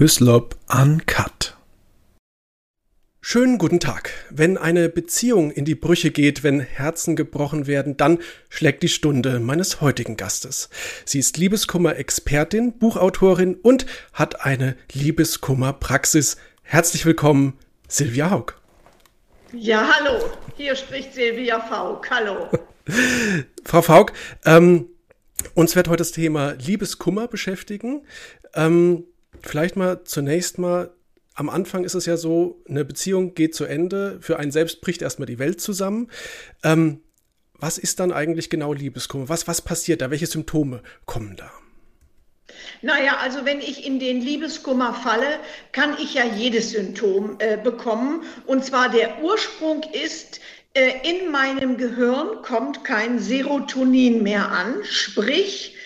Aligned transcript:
Hyslop 0.00 0.56
Uncut. 0.66 1.58
Schönen 3.20 3.58
guten 3.58 3.80
Tag. 3.80 4.12
Wenn 4.30 4.56
eine 4.56 4.88
Beziehung 4.88 5.50
in 5.50 5.66
die 5.66 5.74
Brüche 5.74 6.10
geht, 6.10 6.42
wenn 6.42 6.60
Herzen 6.60 7.16
gebrochen 7.16 7.66
werden, 7.66 7.98
dann 7.98 8.18
schlägt 8.48 8.82
die 8.82 8.88
Stunde 8.88 9.40
meines 9.40 9.82
heutigen 9.82 10.16
Gastes. 10.16 10.70
Sie 11.04 11.18
ist 11.18 11.36
Liebeskummer-Expertin, 11.36 12.78
Buchautorin 12.78 13.56
und 13.56 13.84
hat 14.14 14.46
eine 14.46 14.74
Liebeskummer-Praxis. 14.90 16.38
Herzlich 16.62 17.04
willkommen, 17.04 17.58
Silvia 17.86 18.30
Haug. 18.30 18.54
Ja, 19.52 19.86
hallo. 19.86 20.30
Hier 20.56 20.76
spricht 20.76 21.12
Silvia 21.12 21.60
Faug. 21.60 22.08
Hallo. 22.08 22.48
Frau 23.66 23.82
Faug, 23.82 24.14
ähm, 24.46 24.86
uns 25.52 25.76
wird 25.76 25.88
heute 25.88 25.98
das 25.98 26.12
Thema 26.12 26.52
Liebeskummer 26.52 27.28
beschäftigen. 27.28 28.06
Ähm, 28.54 29.04
vielleicht 29.42 29.76
mal 29.76 30.04
zunächst 30.04 30.58
mal, 30.58 30.90
am 31.34 31.48
Anfang 31.48 31.84
ist 31.84 31.94
es 31.94 32.06
ja 32.06 32.16
so, 32.16 32.62
eine 32.68 32.84
Beziehung 32.84 33.34
geht 33.34 33.54
zu 33.54 33.64
Ende, 33.64 34.18
für 34.20 34.38
einen 34.38 34.50
selbst 34.50 34.80
bricht 34.80 35.02
erstmal 35.02 35.26
die 35.26 35.38
Welt 35.38 35.60
zusammen. 35.60 36.10
Ähm, 36.62 37.00
was 37.54 37.78
ist 37.78 38.00
dann 38.00 38.12
eigentlich 38.12 38.50
genau 38.50 38.72
Liebeskummer? 38.72 39.28
Was, 39.28 39.46
was 39.46 39.62
passiert 39.62 40.00
da? 40.00 40.10
Welche 40.10 40.26
Symptome 40.26 40.82
kommen 41.06 41.36
da? 41.36 41.50
Naja, 42.82 43.18
also 43.20 43.44
wenn 43.44 43.60
ich 43.60 43.86
in 43.86 43.98
den 43.98 44.20
Liebeskummer 44.20 44.94
falle, 44.94 45.38
kann 45.72 45.96
ich 46.02 46.14
ja 46.14 46.24
jedes 46.24 46.70
Symptom 46.70 47.36
äh, 47.38 47.56
bekommen. 47.56 48.24
Und 48.46 48.64
zwar 48.64 48.88
der 48.88 49.22
Ursprung 49.22 49.82
ist, 49.92 50.40
äh, 50.74 50.92
in 51.08 51.30
meinem 51.30 51.76
Gehirn 51.76 52.42
kommt 52.42 52.84
kein 52.84 53.18
Serotonin 53.18 54.22
mehr 54.22 54.50
an, 54.50 54.76
sprich, 54.84 55.76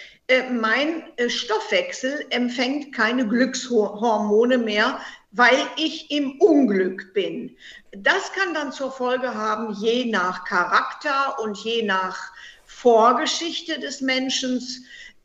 mein 0.52 1.04
äh, 1.16 1.28
Stoffwechsel 1.28 2.26
empfängt 2.30 2.94
keine 2.94 3.26
Glückshormone 3.28 4.58
mehr, 4.58 5.00
weil 5.32 5.58
ich 5.76 6.10
im 6.10 6.40
Unglück 6.40 7.12
bin. 7.12 7.56
Das 7.92 8.32
kann 8.32 8.54
dann 8.54 8.72
zur 8.72 8.90
Folge 8.90 9.34
haben, 9.34 9.74
je 9.74 10.06
nach 10.06 10.44
Charakter 10.44 11.38
und 11.40 11.58
je 11.58 11.82
nach 11.82 12.32
Vorgeschichte 12.64 13.78
des 13.80 14.00
Menschen, 14.00 14.60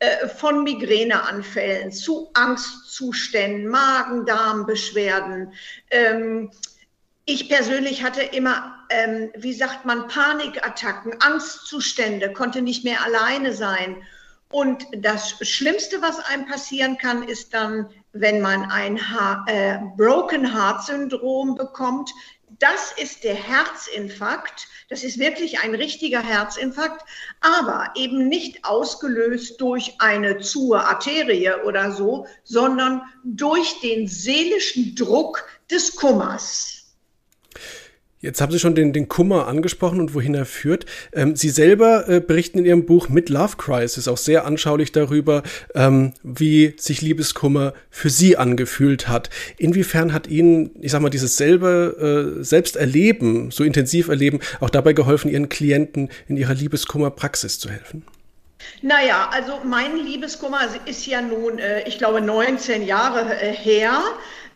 äh, 0.00 0.28
von 0.28 0.64
Migräneanfällen 0.64 1.92
zu 1.92 2.30
Angstzuständen, 2.32 3.68
Magen-Darm-Beschwerden. 3.68 5.52
Ähm, 5.90 6.50
ich 7.26 7.50
persönlich 7.50 8.02
hatte 8.02 8.22
immer, 8.22 8.76
ähm, 8.88 9.30
wie 9.36 9.52
sagt 9.52 9.84
man, 9.84 10.08
Panikattacken, 10.08 11.20
Angstzustände, 11.20 12.32
konnte 12.32 12.62
nicht 12.62 12.82
mehr 12.82 13.04
alleine 13.04 13.52
sein. 13.52 14.02
Und 14.50 14.84
das 14.92 15.36
Schlimmste, 15.48 16.02
was 16.02 16.18
einem 16.18 16.46
passieren 16.46 16.98
kann, 16.98 17.22
ist 17.22 17.54
dann, 17.54 17.88
wenn 18.12 18.40
man 18.40 18.70
ein 18.70 18.98
ha 18.98 19.44
äh, 19.46 19.78
Broken 19.96 20.52
Heart 20.52 20.84
Syndrom 20.84 21.54
bekommt. 21.54 22.10
Das 22.58 22.92
ist 22.96 23.22
der 23.22 23.36
Herzinfarkt. 23.36 24.66
Das 24.88 25.04
ist 25.04 25.20
wirklich 25.20 25.60
ein 25.60 25.76
richtiger 25.76 26.20
Herzinfarkt, 26.20 27.04
aber 27.40 27.92
eben 27.94 28.26
nicht 28.26 28.64
ausgelöst 28.64 29.60
durch 29.60 29.94
eine 30.00 30.40
zu 30.40 30.74
Arterie 30.74 31.52
oder 31.64 31.92
so, 31.92 32.26
sondern 32.42 33.02
durch 33.22 33.80
den 33.80 34.08
seelischen 34.08 34.96
Druck 34.96 35.46
des 35.70 35.94
Kummers. 35.94 36.79
Jetzt 38.22 38.42
haben 38.42 38.52
Sie 38.52 38.58
schon 38.58 38.74
den, 38.74 38.92
den 38.92 39.08
Kummer 39.08 39.48
angesprochen 39.48 39.98
und 39.98 40.12
wohin 40.12 40.34
er 40.34 40.44
führt. 40.44 40.84
Ähm, 41.14 41.36
Sie 41.36 41.48
selber 41.48 42.06
äh, 42.06 42.20
berichten 42.20 42.58
in 42.58 42.66
Ihrem 42.66 42.84
Buch 42.84 43.08
Mit 43.08 43.30
Love 43.30 43.56
Crisis 43.56 44.08
auch 44.08 44.18
sehr 44.18 44.44
anschaulich 44.44 44.92
darüber, 44.92 45.42
ähm, 45.74 46.12
wie 46.22 46.74
sich 46.76 47.00
Liebeskummer 47.00 47.72
für 47.88 48.10
Sie 48.10 48.36
angefühlt 48.36 49.08
hat. 49.08 49.30
Inwiefern 49.56 50.12
hat 50.12 50.26
Ihnen, 50.26 50.70
ich 50.82 50.92
sag 50.92 51.00
mal, 51.00 51.08
dieses 51.08 51.38
selbe 51.38 52.36
äh, 52.38 52.44
Selbsterleben, 52.44 53.50
so 53.50 53.64
intensiv 53.64 54.08
erleben, 54.08 54.40
auch 54.60 54.70
dabei 54.70 54.92
geholfen, 54.92 55.30
Ihren 55.30 55.48
Klienten 55.48 56.10
in 56.28 56.36
ihrer 56.36 56.54
Liebeskummerpraxis 56.54 57.58
zu 57.58 57.70
helfen? 57.70 58.04
Naja, 58.82 59.30
also 59.32 59.60
mein 59.64 59.96
Liebeskummer 59.96 60.60
ist 60.84 61.06
ja 61.06 61.22
nun, 61.22 61.58
äh, 61.58 61.88
ich 61.88 61.96
glaube, 61.96 62.20
19 62.20 62.82
Jahre 62.84 63.40
äh, 63.40 63.52
her. 63.52 64.02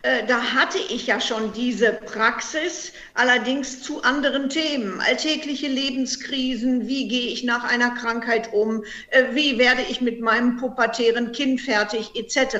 Äh, 0.05 0.23
da 0.27 0.53
hatte 0.53 0.77
ich 0.77 1.07
ja 1.07 1.19
schon 1.19 1.51
diese 1.53 1.91
Praxis, 1.91 2.93
allerdings 3.15 3.81
zu 3.81 4.03
anderen 4.03 4.49
Themen. 4.49 5.01
Alltägliche 5.01 5.67
Lebenskrisen, 5.67 6.87
wie 6.87 7.07
gehe 7.07 7.31
ich 7.31 7.43
nach 7.43 7.63
einer 7.63 7.89
Krankheit 7.89 8.53
um, 8.53 8.83
äh, 9.09 9.23
wie 9.31 9.57
werde 9.57 9.81
ich 9.89 10.01
mit 10.01 10.21
meinem 10.21 10.57
pubertären 10.57 11.31
Kind 11.31 11.59
fertig, 11.59 12.11
etc. 12.13 12.57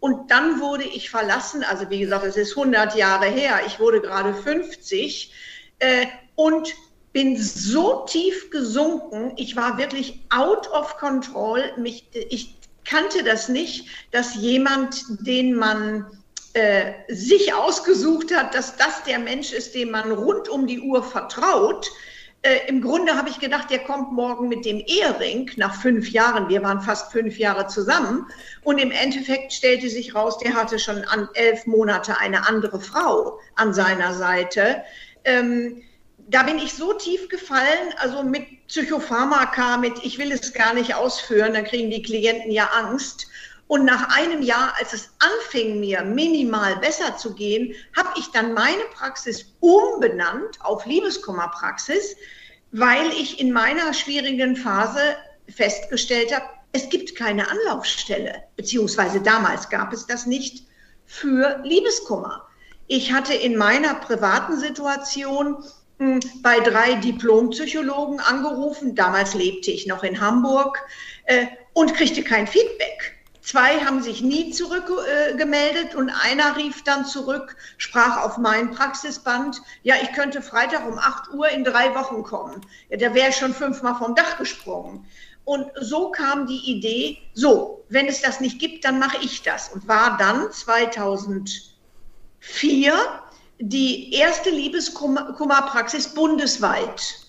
Und 0.00 0.30
dann 0.30 0.60
wurde 0.60 0.84
ich 0.84 1.08
verlassen, 1.08 1.64
also 1.64 1.88
wie 1.88 2.00
gesagt, 2.00 2.26
es 2.26 2.36
ist 2.36 2.50
100 2.50 2.94
Jahre 2.94 3.24
her, 3.24 3.60
ich 3.66 3.80
wurde 3.80 4.02
gerade 4.02 4.34
50 4.34 5.32
äh, 5.78 6.04
und 6.34 6.74
bin 7.14 7.38
so 7.38 8.04
tief 8.04 8.50
gesunken, 8.50 9.32
ich 9.36 9.56
war 9.56 9.78
wirklich 9.78 10.20
out 10.28 10.70
of 10.72 10.98
control. 10.98 11.62
Mich, 11.78 12.04
ich 12.12 12.54
kannte 12.84 13.24
das 13.24 13.48
nicht, 13.48 13.86
dass 14.10 14.34
jemand, 14.34 15.02
den 15.26 15.54
man 15.54 16.04
äh, 16.56 16.94
sich 17.08 17.52
ausgesucht 17.52 18.34
hat, 18.34 18.54
dass 18.54 18.76
das 18.76 19.02
der 19.02 19.18
Mensch 19.18 19.52
ist, 19.52 19.74
dem 19.74 19.90
man 19.90 20.10
rund 20.10 20.48
um 20.48 20.66
die 20.66 20.80
Uhr 20.80 21.04
vertraut. 21.04 21.86
Äh, 22.40 22.60
Im 22.68 22.80
Grunde 22.80 23.14
habe 23.14 23.28
ich 23.28 23.38
gedacht, 23.40 23.70
der 23.70 23.80
kommt 23.80 24.12
morgen 24.12 24.48
mit 24.48 24.64
dem 24.64 24.82
Ehering 24.86 25.50
nach 25.56 25.74
fünf 25.74 26.08
Jahren. 26.08 26.48
Wir 26.48 26.62
waren 26.62 26.80
fast 26.80 27.12
fünf 27.12 27.36
Jahre 27.36 27.66
zusammen. 27.66 28.26
Und 28.62 28.78
im 28.78 28.90
Endeffekt 28.90 29.52
stellte 29.52 29.90
sich 29.90 30.14
raus, 30.14 30.38
der 30.38 30.54
hatte 30.54 30.78
schon 30.78 31.04
an 31.04 31.28
elf 31.34 31.66
Monate 31.66 32.18
eine 32.18 32.48
andere 32.48 32.80
Frau 32.80 33.38
an 33.56 33.74
seiner 33.74 34.14
Seite. 34.14 34.82
Ähm, 35.24 35.82
da 36.28 36.42
bin 36.42 36.56
ich 36.56 36.72
so 36.72 36.94
tief 36.94 37.28
gefallen, 37.28 37.92
also 37.98 38.22
mit 38.22 38.44
Psychopharmaka, 38.68 39.76
mit 39.76 39.92
ich 40.04 40.18
will 40.18 40.32
es 40.32 40.54
gar 40.54 40.72
nicht 40.72 40.94
ausführen, 40.94 41.52
dann 41.52 41.64
kriegen 41.64 41.90
die 41.90 42.02
Klienten 42.02 42.50
ja 42.50 42.70
Angst. 42.72 43.26
Und 43.68 43.84
nach 43.84 44.16
einem 44.16 44.42
Jahr, 44.42 44.74
als 44.78 44.92
es 44.92 45.10
anfing, 45.18 45.80
mir 45.80 46.02
minimal 46.02 46.76
besser 46.76 47.16
zu 47.16 47.34
gehen, 47.34 47.74
habe 47.96 48.10
ich 48.16 48.30
dann 48.30 48.54
meine 48.54 48.84
Praxis 48.94 49.52
umbenannt 49.60 50.58
auf 50.60 50.86
Liebeskummerpraxis, 50.86 52.16
weil 52.70 53.08
ich 53.10 53.40
in 53.40 53.52
meiner 53.52 53.92
schwierigen 53.92 54.56
Phase 54.56 55.16
festgestellt 55.48 56.34
habe, 56.34 56.46
es 56.72 56.88
gibt 56.90 57.16
keine 57.16 57.48
Anlaufstelle, 57.48 58.42
beziehungsweise 58.56 59.20
damals 59.20 59.68
gab 59.68 59.92
es 59.92 60.06
das 60.06 60.26
nicht 60.26 60.66
für 61.06 61.60
Liebeskummer. 61.64 62.46
Ich 62.86 63.12
hatte 63.12 63.34
in 63.34 63.56
meiner 63.56 63.94
privaten 63.94 64.58
Situation 64.58 65.64
hm, 65.98 66.20
bei 66.42 66.60
drei 66.60 66.94
Diplompsychologen 66.96 68.20
angerufen, 68.20 68.94
damals 68.94 69.34
lebte 69.34 69.70
ich 69.70 69.86
noch 69.86 70.04
in 70.04 70.20
Hamburg, 70.20 70.78
äh, 71.24 71.46
und 71.72 71.94
kriegte 71.94 72.22
kein 72.22 72.46
Feedback. 72.46 73.15
Zwei 73.46 73.78
haben 73.84 74.02
sich 74.02 74.22
nie 74.22 74.50
zurückgemeldet 74.50 75.94
äh, 75.94 75.96
und 75.96 76.10
einer 76.10 76.56
rief 76.56 76.82
dann 76.82 77.04
zurück, 77.04 77.56
sprach 77.78 78.24
auf 78.24 78.38
mein 78.38 78.72
Praxisband, 78.72 79.62
ja, 79.84 79.94
ich 80.02 80.12
könnte 80.14 80.42
Freitag 80.42 80.84
um 80.84 80.98
8 80.98 81.32
Uhr 81.32 81.48
in 81.50 81.62
drei 81.62 81.94
Wochen 81.94 82.24
kommen. 82.24 82.66
Ja, 82.88 82.96
da 82.96 83.14
wäre 83.14 83.28
ich 83.28 83.36
schon 83.36 83.54
fünfmal 83.54 83.94
vom 83.94 84.16
Dach 84.16 84.36
gesprungen. 84.36 85.06
Und 85.44 85.70
so 85.80 86.10
kam 86.10 86.48
die 86.48 86.72
Idee, 86.72 87.18
so, 87.34 87.84
wenn 87.88 88.08
es 88.08 88.20
das 88.20 88.40
nicht 88.40 88.58
gibt, 88.58 88.84
dann 88.84 88.98
mache 88.98 89.18
ich 89.22 89.42
das. 89.42 89.68
Und 89.68 89.86
war 89.86 90.16
dann 90.16 90.50
2004 90.50 91.70
die 93.60 94.12
erste 94.12 94.50
Liebeskummerpraxis 94.50 96.14
bundesweit. 96.14 97.25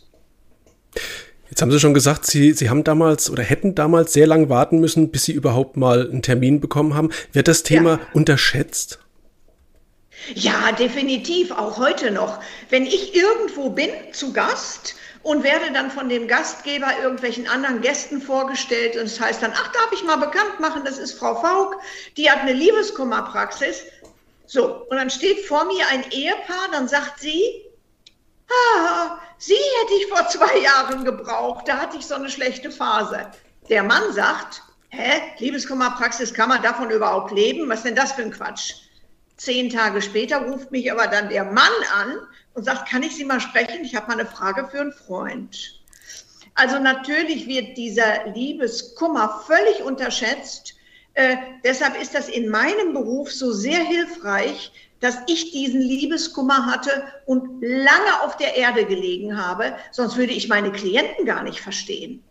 Jetzt 1.50 1.62
haben 1.62 1.72
Sie 1.72 1.80
schon 1.80 1.94
gesagt, 1.94 2.25
Sie, 2.25 2.53
Sie 2.53 2.69
haben 2.69 2.84
damals 2.84 3.30
oder 3.30 3.44
hätten 3.44 3.74
damals 3.74 4.13
sehr 4.13 4.28
lange 4.28 4.50
warten 4.50 4.80
müssen, 4.80 5.12
bis 5.12 5.25
Sie 5.25 5.31
überhaupt 5.31 5.78
mal 5.78 6.09
einen 6.09 6.22
Termin 6.22 6.59
bekommen 6.59 6.94
haben. 6.94 7.09
Wird 7.31 7.47
das 7.47 7.63
Thema 7.63 7.91
ja. 7.91 8.00
unterschätzt? 8.13 9.00
Ja, 10.33 10.71
definitiv, 10.74 11.51
auch 11.51 11.77
heute 11.77 12.12
noch. 12.12 12.39
Wenn 12.69 12.86
ich 12.86 13.16
irgendwo 13.16 13.69
bin 13.69 13.89
zu 14.12 14.33
Gast 14.33 14.95
und 15.24 15.44
werde 15.44 15.71
dann 15.74 15.89
von 15.89 16.10
dem 16.10 16.27
Gastgeber 16.27 16.88
irgendwelchen 17.01 17.48
anderen 17.48 17.81
Gästen 17.81 18.21
vorgestellt 18.21 18.95
und 18.95 19.04
es 19.04 19.18
das 19.18 19.25
heißt 19.25 19.44
dann, 19.44 19.54
ach, 19.54 19.71
darf 19.71 19.92
ich 19.94 20.04
mal 20.04 20.18
bekannt 20.18 20.60
machen, 20.60 20.83
das 20.83 20.98
ist 20.98 21.13
Frau 21.13 21.36
Faug, 21.36 21.75
die 22.18 22.30
hat 22.30 22.42
eine 22.42 22.54
Liebeskummerpraxis. 22.54 23.83
So, 24.45 24.86
und 24.89 24.98
dann 24.98 25.10
steht 25.10 25.45
vor 25.45 25.66
mir 25.66 25.86
ein 25.92 26.10
Ehepaar, 26.12 26.69
dann 26.71 26.88
sagt 26.88 27.19
sie, 27.19 27.67
ah, 28.49 29.19
sie 29.38 29.53
hätte 29.53 29.94
ich 29.99 30.07
vor 30.07 30.27
zwei 30.27 30.59
Jahren 30.59 31.03
gebraucht, 31.03 31.67
da 31.67 31.77
hatte 31.77 31.97
ich 31.97 32.05
so 32.05 32.15
eine 32.15 32.29
schlechte 32.29 32.71
Phase. 32.71 33.31
Der 33.69 33.83
Mann 33.83 34.13
sagt, 34.13 34.61
hä, 34.89 35.21
Liebeskummerpraxis, 35.39 36.33
kann 36.33 36.49
man 36.49 36.61
davon 36.61 36.89
überhaupt 36.89 37.31
leben? 37.31 37.69
Was 37.69 37.79
ist 37.79 37.85
denn 37.85 37.95
das 37.95 38.13
für 38.13 38.23
ein 38.23 38.31
Quatsch? 38.31 38.75
Zehn 39.35 39.69
Tage 39.69 40.01
später 40.01 40.38
ruft 40.38 40.71
mich 40.71 40.91
aber 40.91 41.07
dann 41.07 41.29
der 41.29 41.44
Mann 41.44 41.73
an 41.94 42.17
und 42.53 42.63
sagt, 42.63 42.89
kann 42.89 43.03
ich 43.03 43.15
Sie 43.15 43.25
mal 43.25 43.39
sprechen? 43.39 43.85
Ich 43.85 43.95
habe 43.95 44.07
mal 44.07 44.19
eine 44.19 44.25
Frage 44.25 44.67
für 44.67 44.81
einen 44.81 44.91
Freund. 44.91 45.79
Also 46.55 46.79
natürlich 46.79 47.47
wird 47.47 47.77
dieser 47.77 48.25
Liebeskummer 48.33 49.44
völlig 49.45 49.83
unterschätzt. 49.83 50.73
Äh, 51.13 51.38
deshalb 51.63 52.01
ist 52.01 52.15
das 52.15 52.29
in 52.29 52.49
meinem 52.49 52.94
Beruf 52.94 53.31
so 53.31 53.51
sehr 53.51 53.83
hilfreich, 53.83 54.71
dass 54.99 55.17
ich 55.27 55.51
diesen 55.51 55.81
Liebeskummer 55.81 56.65
hatte 56.65 57.03
und 57.25 57.61
lange 57.61 58.21
auf 58.23 58.38
der 58.38 58.55
Erde 58.55 58.85
gelegen 58.85 59.38
habe, 59.38 59.75
sonst 59.91 60.17
würde 60.17 60.33
ich 60.33 60.47
meine 60.47 60.71
Klienten 60.71 61.25
gar 61.25 61.44
nicht 61.44 61.61
verstehen. 61.61 62.23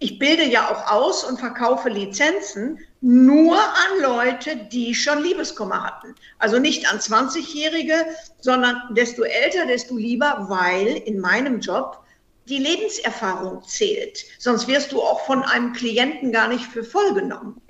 Ich 0.00 0.20
bilde 0.20 0.44
ja 0.44 0.70
auch 0.70 0.92
aus 0.92 1.24
und 1.24 1.40
verkaufe 1.40 1.88
Lizenzen 1.88 2.78
nur 3.00 3.56
an 3.56 4.02
Leute, 4.02 4.56
die 4.56 4.94
schon 4.94 5.22
Liebeskummer 5.22 5.82
hatten. 5.82 6.14
Also 6.38 6.58
nicht 6.58 6.90
an 6.90 6.98
20-Jährige, 6.98 7.94
sondern 8.40 8.80
desto 8.94 9.22
älter, 9.22 9.66
desto 9.66 9.96
lieber, 9.96 10.46
weil 10.48 10.86
in 10.98 11.18
meinem 11.18 11.58
Job 11.58 12.00
die 12.48 12.58
Lebenserfahrung 12.58 13.62
zählt. 13.64 14.24
Sonst 14.38 14.68
wirst 14.68 14.92
du 14.92 15.02
auch 15.02 15.26
von 15.26 15.42
einem 15.42 15.72
Klienten 15.72 16.30
gar 16.32 16.48
nicht 16.48 16.64
für 16.64 16.84
voll 16.84 17.14
genommen. 17.14 17.60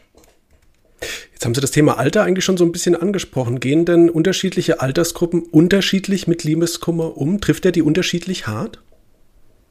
Jetzt 1.33 1.45
haben 1.45 1.55
Sie 1.55 1.61
das 1.61 1.71
Thema 1.71 1.99
Alter 1.99 2.25
eigentlich 2.25 2.45
schon 2.45 2.57
so 2.57 2.65
ein 2.65 2.73
bisschen 2.73 2.97
angesprochen. 2.97 3.61
Gehen 3.61 3.85
denn 3.85 4.11
unterschiedliche 4.11 4.81
Altersgruppen 4.81 5.43
unterschiedlich 5.43 6.27
mit 6.27 6.45
Liebeskummer 6.45 7.17
um? 7.17 7.41
Trifft 7.41 7.65
er 7.65 7.73
die 7.73 7.83
unterschiedlich 7.83 8.47
hart? 8.47 8.81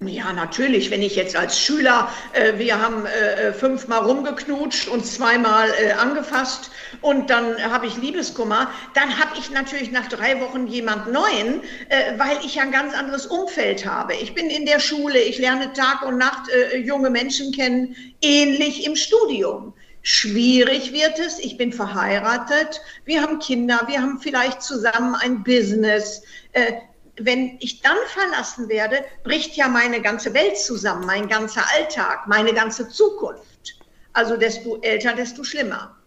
Ja, 0.06 0.32
natürlich. 0.32 0.92
Wenn 0.92 1.02
ich 1.02 1.16
jetzt 1.16 1.36
als 1.36 1.60
Schüler, 1.60 2.12
äh, 2.34 2.60
wir 2.60 2.80
haben 2.80 3.08
äh, 3.08 3.52
fünfmal 3.52 4.06
rumgeknutscht 4.06 4.88
und 4.90 5.04
zweimal 5.04 5.70
äh, 5.82 5.94
angefasst 5.94 6.70
und 7.02 7.32
dann 7.32 7.58
habe 7.64 7.88
ich 7.88 7.98
Liebeskummer, 7.98 8.70
dann 8.94 9.18
habe 9.18 9.32
ich 9.40 9.50
natürlich 9.50 9.92
nach 9.92 10.08
drei 10.08 10.40
Wochen 10.40 10.68
jemand 10.68 11.12
Neuen, 11.12 11.62
äh, 11.90 12.18
weil 12.20 12.38
ich 12.46 12.56
ja 12.56 12.62
ein 12.62 12.72
ganz 12.72 12.94
anderes 12.94 13.26
Umfeld 13.26 13.88
habe. 13.88 14.14
Ich 14.14 14.36
bin 14.36 14.52
in 14.52 14.68
der 14.68 14.80
Schule, 14.80 15.20
ich 15.20 15.40
lerne 15.40 15.74
Tag 15.74 16.06
und 16.06 16.20
Nacht 16.20 16.48
äh, 16.50 16.78
junge 16.78 17.10
Menschen 17.10 17.52
kennen, 17.52 17.96
ähnlich 18.22 18.86
im 18.86 18.96
Studium. 18.96 19.74
Schwierig 20.10 20.94
wird 20.94 21.20
es. 21.20 21.38
Ich 21.38 21.58
bin 21.58 21.74
verheiratet. 21.74 22.80
Wir 23.04 23.22
haben 23.22 23.40
Kinder. 23.40 23.82
Wir 23.88 24.02
haben 24.02 24.20
vielleicht 24.20 24.62
zusammen 24.62 25.16
ein 25.16 25.44
Business. 25.44 26.22
Äh, 26.54 26.76
wenn 27.20 27.58
ich 27.60 27.82
dann 27.82 27.98
verlassen 28.08 28.70
werde, 28.70 29.04
bricht 29.26 29.58
ja 29.58 29.68
meine 29.68 30.02
ganze 30.02 30.34
Welt 30.34 30.58
zusammen, 30.58 31.06
mein 31.06 31.28
ganzer 31.28 31.62
Alltag, 31.76 32.26
meine 32.26 32.54
ganze 32.54 32.88
Zukunft. 32.88 33.78
Also 34.14 34.38
desto 34.38 34.80
älter, 34.80 35.12
desto 35.12 35.44
schlimmer. 35.44 35.98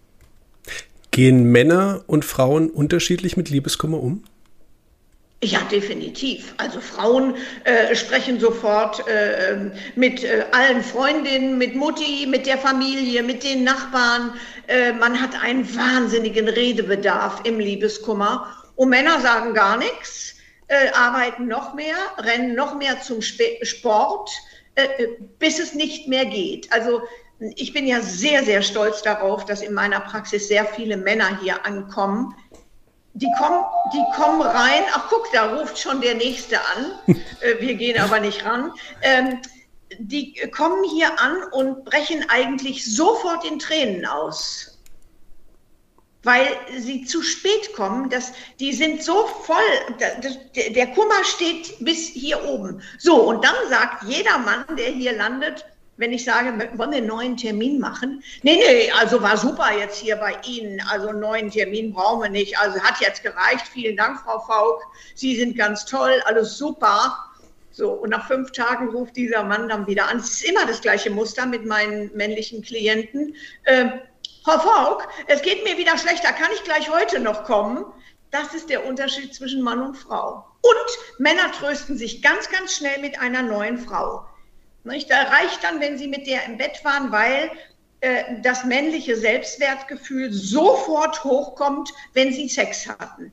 Gehen 1.10 1.52
Männer 1.52 2.02
und 2.06 2.24
Frauen 2.24 2.70
unterschiedlich 2.70 3.36
mit 3.36 3.50
Liebeskummer 3.50 4.00
um? 4.02 4.24
Ja, 5.42 5.60
definitiv. 5.70 6.52
Also 6.58 6.82
Frauen 6.82 7.34
äh, 7.64 7.94
sprechen 7.94 8.38
sofort 8.38 9.06
äh, 9.08 9.70
mit 9.96 10.22
äh, 10.22 10.44
allen 10.52 10.82
Freundinnen, 10.82 11.56
mit 11.56 11.74
Mutti, 11.74 12.26
mit 12.28 12.46
der 12.46 12.58
Familie, 12.58 13.22
mit 13.22 13.42
den 13.42 13.64
Nachbarn. 13.64 14.34
Äh, 14.66 14.92
man 14.92 15.18
hat 15.18 15.30
einen 15.42 15.64
wahnsinnigen 15.74 16.46
Redebedarf 16.46 17.40
im 17.44 17.58
Liebeskummer. 17.58 18.54
Und 18.76 18.90
Männer 18.90 19.18
sagen 19.20 19.54
gar 19.54 19.78
nichts, 19.78 20.34
äh, 20.68 20.90
arbeiten 20.92 21.48
noch 21.48 21.72
mehr, 21.72 21.96
rennen 22.18 22.54
noch 22.54 22.74
mehr 22.74 23.00
zum 23.00 23.20
Sp 23.24 23.64
Sport, 23.64 24.30
äh, 24.74 25.06
bis 25.38 25.58
es 25.58 25.74
nicht 25.74 26.06
mehr 26.06 26.26
geht. 26.26 26.70
Also 26.70 27.00
ich 27.56 27.72
bin 27.72 27.86
ja 27.86 28.02
sehr, 28.02 28.44
sehr 28.44 28.60
stolz 28.60 29.00
darauf, 29.00 29.46
dass 29.46 29.62
in 29.62 29.72
meiner 29.72 30.00
Praxis 30.00 30.48
sehr 30.48 30.66
viele 30.66 30.98
Männer 30.98 31.40
hier 31.42 31.64
ankommen, 31.64 32.34
die 33.14 33.30
kommen, 33.38 33.64
die 33.92 34.04
kommen 34.14 34.42
rein. 34.42 34.82
Ach, 34.92 35.06
guck, 35.08 35.30
da 35.32 35.54
ruft 35.54 35.78
schon 35.78 36.00
der 36.00 36.14
Nächste 36.14 36.58
an. 36.60 36.92
Äh, 37.40 37.58
wir 37.58 37.74
gehen 37.74 37.98
aber 37.98 38.20
nicht 38.20 38.44
ran. 38.44 38.70
Ähm, 39.00 39.40
die 39.98 40.34
kommen 40.50 40.84
hier 40.84 41.18
an 41.18 41.42
und 41.52 41.86
brechen 41.86 42.28
eigentlich 42.28 42.84
sofort 42.84 43.46
in 43.46 43.58
Tränen 43.58 44.04
aus. 44.04 44.78
Weil 46.22 46.46
sie 46.76 47.06
zu 47.06 47.22
spät 47.22 47.72
kommen, 47.72 48.10
dass 48.10 48.34
die 48.58 48.74
sind 48.74 49.02
so 49.02 49.26
voll, 49.26 49.56
der 50.54 50.86
Kummer 50.88 51.24
steht 51.24 51.82
bis 51.82 52.08
hier 52.08 52.44
oben. 52.44 52.82
So, 52.98 53.22
und 53.22 53.42
dann 53.42 53.54
sagt 53.70 54.02
jeder 54.04 54.36
Mann, 54.36 54.66
der 54.76 54.90
hier 54.90 55.14
landet, 55.16 55.64
wenn 56.00 56.14
ich 56.14 56.24
sage, 56.24 56.70
wollen 56.76 56.92
wir 56.92 56.98
einen 56.98 57.06
neuen 57.06 57.36
Termin 57.36 57.78
machen? 57.78 58.24
Nee, 58.42 58.56
nee, 58.56 58.90
also 58.92 59.22
war 59.22 59.36
super 59.36 59.70
jetzt 59.78 59.98
hier 59.98 60.16
bei 60.16 60.34
Ihnen. 60.46 60.80
Also 60.90 61.08
einen 61.08 61.20
neuen 61.20 61.50
Termin 61.50 61.92
brauchen 61.92 62.22
wir 62.22 62.30
nicht. 62.30 62.58
Also 62.58 62.80
hat 62.80 63.00
jetzt 63.00 63.22
gereicht. 63.22 63.68
Vielen 63.70 63.98
Dank, 63.98 64.18
Frau 64.20 64.40
Faulk. 64.40 64.82
Sie 65.14 65.36
sind 65.36 65.58
ganz 65.58 65.84
toll, 65.84 66.22
alles 66.24 66.56
super. 66.56 67.18
So, 67.70 67.90
und 67.90 68.08
nach 68.08 68.26
fünf 68.26 68.50
Tagen 68.52 68.88
ruft 68.88 69.14
dieser 69.14 69.44
Mann 69.44 69.68
dann 69.68 69.86
wieder 69.86 70.08
an. 70.08 70.20
Es 70.20 70.30
ist 70.30 70.44
immer 70.44 70.64
das 70.64 70.80
gleiche 70.80 71.10
Muster 71.10 71.44
mit 71.44 71.66
meinen 71.66 72.10
männlichen 72.16 72.62
Klienten. 72.62 73.36
Äh, 73.64 73.90
Frau 74.42 74.58
Faulk, 74.58 75.06
es 75.26 75.42
geht 75.42 75.64
mir 75.64 75.76
wieder 75.76 75.98
schlechter. 75.98 76.32
Kann 76.32 76.48
ich 76.54 76.64
gleich 76.64 76.90
heute 76.90 77.20
noch 77.20 77.44
kommen? 77.44 77.84
Das 78.30 78.54
ist 78.54 78.70
der 78.70 78.86
Unterschied 78.86 79.34
zwischen 79.34 79.60
Mann 79.60 79.82
und 79.82 79.96
Frau. 79.96 80.46
Und 80.62 81.18
Männer 81.18 81.52
trösten 81.52 81.98
sich 81.98 82.22
ganz, 82.22 82.48
ganz 82.48 82.74
schnell 82.74 83.00
mit 83.00 83.20
einer 83.20 83.42
neuen 83.42 83.76
Frau. 83.76 84.24
Nicht? 84.84 85.10
Da 85.10 85.22
reicht 85.22 85.62
dann, 85.62 85.80
wenn 85.80 85.98
sie 85.98 86.08
mit 86.08 86.26
der 86.26 86.44
im 86.46 86.56
Bett 86.56 86.84
waren, 86.84 87.12
weil 87.12 87.50
äh, 88.00 88.40
das 88.42 88.64
männliche 88.64 89.16
Selbstwertgefühl 89.16 90.32
sofort 90.32 91.22
hochkommt, 91.22 91.90
wenn 92.14 92.32
sie 92.32 92.48
Sex 92.48 92.88
hatten. 92.88 93.32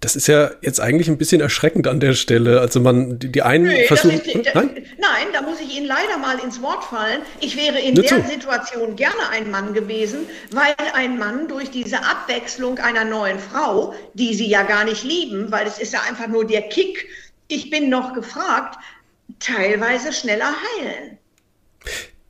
Das 0.00 0.16
ist 0.16 0.26
ja 0.26 0.50
jetzt 0.62 0.80
eigentlich 0.80 1.06
ein 1.08 1.16
bisschen 1.16 1.40
erschreckend 1.40 1.86
an 1.86 2.00
der 2.00 2.14
Stelle. 2.14 2.60
Also 2.60 2.80
man, 2.80 3.20
die, 3.20 3.30
die 3.30 3.42
einen 3.42 3.66
Nö, 3.66 3.84
versuchen. 3.86 4.18
Ist, 4.18 4.34
hm? 4.34 4.42
nein? 4.52 4.86
nein, 4.98 5.26
da 5.32 5.42
muss 5.42 5.60
ich 5.60 5.76
Ihnen 5.76 5.86
leider 5.86 6.18
mal 6.18 6.40
ins 6.40 6.60
Wort 6.60 6.82
fallen. 6.82 7.20
Ich 7.40 7.56
wäre 7.56 7.78
in 7.78 7.94
Nicht 7.94 8.10
der 8.10 8.22
so. 8.22 8.30
Situation 8.30 8.96
gerne 8.96 9.28
ein 9.30 9.50
Mann 9.50 9.74
gewesen, 9.74 10.26
weil 10.50 10.74
ein 10.94 11.18
Mann 11.18 11.46
durch 11.46 11.70
diese 11.70 11.98
Abwechslung 11.98 12.78
einer 12.78 13.04
neuen 13.04 13.38
Frau, 13.38 13.94
die 14.14 14.34
sie 14.34 14.48
ja 14.48 14.64
gar 14.64 14.84
nicht 14.84 15.04
lieben, 15.04 15.52
weil 15.52 15.68
es 15.68 15.78
ist 15.78 15.92
ja 15.92 16.00
einfach 16.08 16.26
nur 16.26 16.46
der 16.46 16.62
Kick, 16.62 17.06
ich 17.46 17.70
bin 17.70 17.88
noch 17.88 18.12
gefragt, 18.12 18.78
teilweise 19.42 20.12
schneller 20.12 20.52
heilen. 20.78 21.18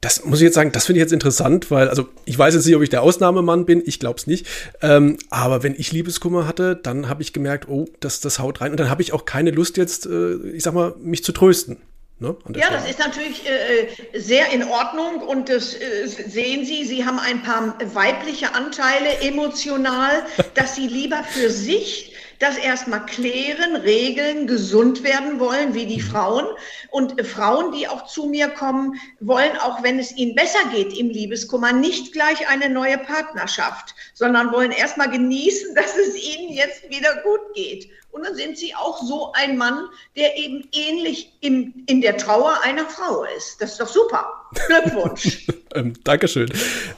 Das 0.01 0.25
muss 0.25 0.41
ich 0.41 0.47
jetzt 0.47 0.55
sagen, 0.55 0.73
das 0.73 0.87
finde 0.87 0.99
ich 0.99 1.05
jetzt 1.05 1.13
interessant, 1.13 1.71
weil, 1.71 1.89
also 1.89 2.09
ich 2.25 2.37
weiß 2.37 2.55
jetzt 2.55 2.67
nicht, 2.67 2.75
ob 2.75 2.83
ich 2.83 2.91
der 2.91 3.03
Ausnahmemann 3.03 3.67
bin, 3.67 3.83
ich 3.87 4.01
glaube 4.01 4.19
es 4.19 4.27
nicht. 4.27 4.47
Ähm, 4.81 5.17
aber 5.31 5.63
wenn 5.63 5.77
ich 5.79 5.93
Liebeskummer 5.93 6.45
hatte, 6.45 6.75
dann 6.75 7.09
habe 7.09 7.23
ich 7.23 7.33
gemerkt, 7.33 7.69
oh, 7.69 7.87
das, 8.01 8.21
das 8.21 8.41
haut 8.41 8.61
rein. 8.61 8.73
Und 8.73 8.81
dann 8.81 8.91
habe 8.91 9.01
ich 9.01 9.13
auch 9.13 9.27
keine 9.27 9.53
Lust 9.53 9.77
jetzt, 9.77 10.07
äh, 10.07 10.35
ich 10.49 10.65
sag 10.65 10.75
mal, 10.75 10.97
mich 10.99 11.23
zu 11.23 11.31
trösten. 11.31 11.77
Ne, 12.23 12.37
ja, 12.55 12.67
Stelle. 12.67 12.81
das 12.81 12.91
ist 12.91 12.99
natürlich 13.01 13.43
äh, 13.49 14.19
sehr 14.19 14.53
in 14.53 14.63
Ordnung 14.63 15.23
und 15.27 15.49
das 15.49 15.75
äh, 15.75 16.07
sehen 16.07 16.65
Sie, 16.65 16.85
Sie 16.85 17.05
haben 17.05 17.19
ein 17.19 17.43
paar 17.43 17.77
weibliche 17.95 18.55
Anteile 18.55 19.19
emotional, 19.23 20.25
dass 20.55 20.77
Sie 20.77 20.87
lieber 20.87 21.25
für 21.25 21.51
sich 21.51 22.12
das 22.43 22.59
erstmal 22.59 23.07
klären, 23.07 23.77
regeln, 23.77 24.47
gesund 24.47 25.03
werden 25.03 25.41
wollen, 25.41 25.73
wie 25.75 25.87
die. 25.87 26.03
Frauen. 26.03 26.47
Und 26.91 27.21
Frauen, 27.27 27.73
die 27.73 27.89
auch 27.89 28.07
zu 28.07 28.27
mir 28.27 28.49
kommen, 28.49 29.01
wollen, 29.21 29.57
auch 29.59 29.83
wenn 29.83 29.99
es 29.99 30.15
ihnen 30.17 30.35
besser 30.35 30.59
geht 30.73 30.97
im 30.97 31.09
Liebeskummer, 31.09 31.73
nicht 31.73 32.13
gleich 32.13 32.49
eine 32.49 32.69
neue 32.69 32.99
Partnerschaft, 32.99 33.95
sondern 34.15 34.53
wollen 34.53 34.73
erstmal 34.73 35.11
genießen, 35.11 35.75
dass 35.75 35.97
es 35.97 36.15
ihnen 36.17 36.53
jetzt 36.53 36.89
wieder 36.91 37.23
gut 37.23 37.55
geht. 37.55 37.91
Und 38.13 38.25
dann 38.25 38.35
sind 38.35 38.59
sie 38.59 38.75
auch 38.75 39.03
so 39.03 39.33
ein 39.33 39.57
Mann, 39.57 39.89
der 40.17 40.37
eben 40.37 40.69
ähnlich 40.73 41.33
im, 41.41 41.73
in 41.87 42.03
der 42.03 42.19
Trauer 42.19 42.61
einer 42.63 42.87
Frau 42.87 43.25
ist. 43.37 43.61
Das 43.61 43.73
ist 43.73 43.81
doch 43.81 43.89
super. 43.89 44.31
Glückwunsch. 44.67 45.47
ähm, 45.75 45.95
Dankeschön. 46.05 46.53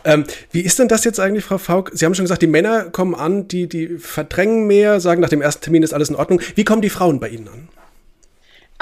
Ähm, 0.04 0.24
wie 0.50 0.60
ist 0.60 0.78
denn 0.80 0.88
das 0.88 1.04
jetzt 1.04 1.20
eigentlich, 1.20 1.44
Frau 1.44 1.58
Faulk? 1.58 1.92
Sie 1.94 2.04
haben 2.04 2.16
schon 2.16 2.24
gesagt, 2.24 2.42
die 2.42 2.48
Männer 2.48 2.90
kommen 2.90 3.14
an, 3.14 3.46
die, 3.46 3.68
die 3.68 3.98
verdrängen 3.98 4.66
mehr, 4.66 4.98
sagen, 4.98 5.20
nach 5.20 5.28
dem 5.28 5.40
ersten 5.40 5.62
Termin 5.62 5.84
ist 5.84 5.94
alles 5.94 6.10
in 6.10 6.16
Ordnung. 6.16 6.40
Wie 6.56 6.64
kommen 6.64 6.82
die 6.82 6.90
Frauen 6.90 7.20
bei 7.20 7.28
Ihnen 7.28 7.48
an? 7.48 7.68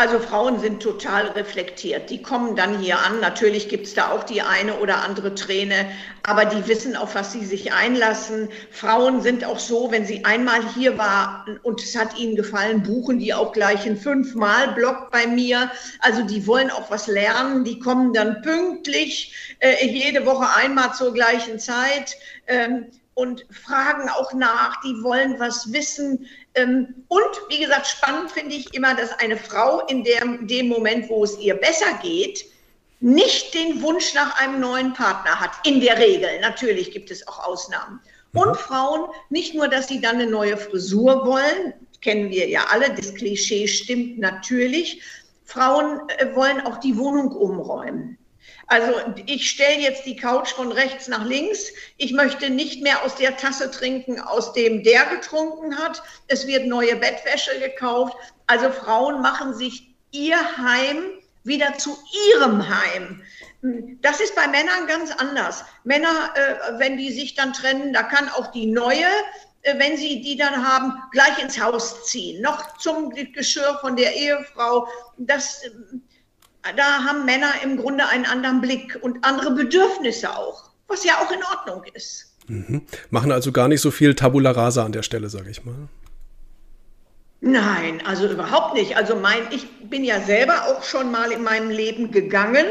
Also 0.03 0.19
Frauen 0.19 0.59
sind 0.59 0.83
total 0.83 1.29
reflektiert. 1.29 2.11
Die 2.11 2.21
kommen 2.21 2.57
dann 2.57 2.81
hier 2.81 2.99
an. 2.99 3.21
Natürlich 3.21 3.69
gibt 3.69 3.87
es 3.87 3.95
da 3.95 4.11
auch 4.11 4.25
die 4.25 4.43
eine 4.43 4.81
oder 4.81 5.05
andere 5.05 5.37
Träne, 5.37 5.87
aber 6.25 6.45
die 6.45 6.67
wissen, 6.67 6.97
auf 6.97 7.15
was 7.15 7.31
sie 7.31 7.45
sich 7.45 7.73
einlassen. 7.73 8.49
Frauen 8.73 9.23
sind 9.23 9.45
auch 9.45 9.61
so, 9.61 9.93
wenn 9.93 10.05
sie 10.05 10.25
einmal 10.25 10.61
hier 10.75 10.99
waren 10.99 11.61
und 11.63 11.81
es 11.81 11.97
hat 11.97 12.19
ihnen 12.19 12.35
gefallen, 12.35 12.83
buchen 12.83 13.21
die 13.21 13.33
auch 13.33 13.53
gleich 13.53 13.87
einen 13.87 13.97
fünfmal-Block 13.97 15.13
bei 15.13 15.29
mir. 15.29 15.71
Also 16.01 16.23
die 16.23 16.49
wollen 16.49 16.73
auch 16.73 16.91
was 16.91 17.07
lernen. 17.07 17.63
Die 17.63 17.79
kommen 17.79 18.13
dann 18.13 18.43
pünktlich 18.43 19.55
äh, 19.61 19.87
jede 19.87 20.27
Woche 20.27 20.49
einmal 20.57 20.95
zur 20.95 21.15
gleichen 21.15 21.61
Zeit. 21.61 22.17
Ähm, 22.49 22.87
und 23.15 23.45
fragen 23.51 24.09
auch 24.09 24.33
nach, 24.33 24.81
die 24.81 25.03
wollen 25.03 25.39
was 25.39 25.73
wissen. 25.73 26.27
Ähm, 26.55 27.05
und 27.09 27.41
wie 27.49 27.61
gesagt, 27.61 27.87
spannend 27.87 28.31
finde 28.31 28.55
ich 28.55 28.75
immer, 28.75 28.95
dass 28.95 29.19
eine 29.19 29.37
Frau 29.37 29.81
in 29.87 30.05
dem, 30.05 30.47
dem 30.47 30.69
Moment, 30.69 31.09
wo 31.09 31.25
es 31.25 31.39
ihr 31.39 31.55
besser 31.55 31.99
geht, 32.03 32.45
nicht 33.01 33.53
den 33.55 33.83
Wunsch 33.83 34.15
nach 34.15 34.39
einem 34.41 34.61
neuen 34.61 34.93
Partner 34.93 35.41
hat. 35.41 35.51
In 35.65 35.81
der 35.81 35.99
Regel. 35.99 36.41
Natürlich 36.41 36.93
gibt 36.93 37.11
es 37.11 37.27
auch 37.27 37.45
Ausnahmen. 37.45 38.01
Und 38.33 38.51
mhm. 38.51 38.55
Frauen, 38.55 39.11
nicht 39.29 39.55
nur, 39.55 39.69
dass 39.69 39.89
sie 39.89 40.01
dann 40.01 40.17
eine 40.17 40.27
neue 40.27 40.57
Frisur 40.57 41.27
wollen, 41.27 41.75
kennen 42.01 42.31
wir 42.31 42.49
ja 42.49 42.67
alle, 42.71 42.93
das 42.95 43.15
Klischee 43.15 43.67
stimmt 43.67 44.19
natürlich. 44.19 45.03
Frauen 45.45 46.09
äh, 46.19 46.35
wollen 46.35 46.61
auch 46.63 46.79
die 46.79 46.97
Wohnung 46.97 47.33
umräumen. 47.33 48.19
Also 48.67 48.93
ich 49.27 49.51
stelle 49.51 49.81
jetzt 49.81 50.07
die 50.07 50.17
Couch 50.17 50.53
von 50.53 50.73
rechts 50.73 51.09
nach 51.09 51.25
links. 51.25 51.73
Ich 51.99 52.13
möchte 52.13 52.51
nicht 52.51 52.83
mehr 52.83 53.05
aus 53.05 53.17
der 53.17 53.37
Tasse 53.37 53.71
trinken, 53.71 54.21
aus 54.21 54.53
dem 54.53 54.83
der 54.83 55.05
getrunken 55.07 55.77
hat. 55.79 56.03
Es 56.29 56.47
wird 56.47 56.67
neue 56.67 56.97
Bettwäsche 56.97 57.59
gekauft. 57.61 58.17
Also 58.47 58.71
Frauen 58.71 59.21
machen 59.21 59.55
sich 59.55 59.95
ihr 60.13 60.39
Heim 60.59 61.05
wieder 61.45 61.77
zu 61.79 61.99
ihrem 62.31 62.69
Heim. 62.69 63.23
Das 64.01 64.21
ist 64.21 64.35
bei 64.35 64.47
Männern 64.49 64.87
ganz 64.87 65.13
anders. 65.13 65.65
Männer, 65.85 66.33
äh, 66.35 66.79
wenn 66.79 66.97
die 66.97 67.13
sich 67.13 67.35
dann 67.35 67.53
trennen, 67.53 67.93
da 67.93 68.03
kann 68.03 68.29
auch 68.31 68.49
die 68.49 68.67
neue, 68.67 69.07
äh, 69.63 69.79
wenn 69.79 69.97
sie 69.97 70.21
die 70.21 70.37
dann 70.37 70.67
haben, 70.67 70.95
gleich 71.13 71.39
ins 71.41 71.61
Haus 71.61 72.05
ziehen. 72.07 72.43
Noch 72.43 72.77
zum 72.79 73.11
Geschirr 73.11 73.79
von 73.81 73.97
der 73.97 74.15
Ehefrau. 74.15 74.89
Das, 75.19 75.63
da 76.77 77.05
haben 77.05 77.25
Männer 77.25 77.53
im 77.63 77.77
Grunde 77.77 78.07
einen 78.09 78.25
anderen 78.25 78.61
Blick 78.61 78.99
und 79.01 79.25
andere 79.25 79.53
Bedürfnisse 79.53 80.37
auch, 80.37 80.71
was 80.89 81.05
ja 81.05 81.15
auch 81.19 81.31
in 81.31 81.43
Ordnung 81.45 81.83
ist. 81.95 82.35
Mhm. 82.47 82.83
Machen 83.11 83.33
also 83.33 83.53
gar 83.53 83.69
nicht 83.69 83.81
so 83.81 83.91
viel 83.91 84.15
Tabula 84.15 84.51
Rasa 84.51 84.85
an 84.85 84.93
der 84.93 85.03
Stelle, 85.03 85.29
sage 85.29 85.51
ich 85.51 85.65
mal. 85.65 85.89
Nein, 87.45 88.01
also 88.07 88.29
überhaupt 88.29 88.75
nicht. 88.75 88.97
Also 88.97 89.17
mein, 89.17 89.41
ich 89.51 89.67
bin 89.91 90.05
ja 90.05 90.21
selber 90.21 90.67
auch 90.67 90.85
schon 90.85 91.11
mal 91.11 91.33
in 91.33 91.43
meinem 91.43 91.71
Leben 91.71 92.13
gegangen. 92.13 92.65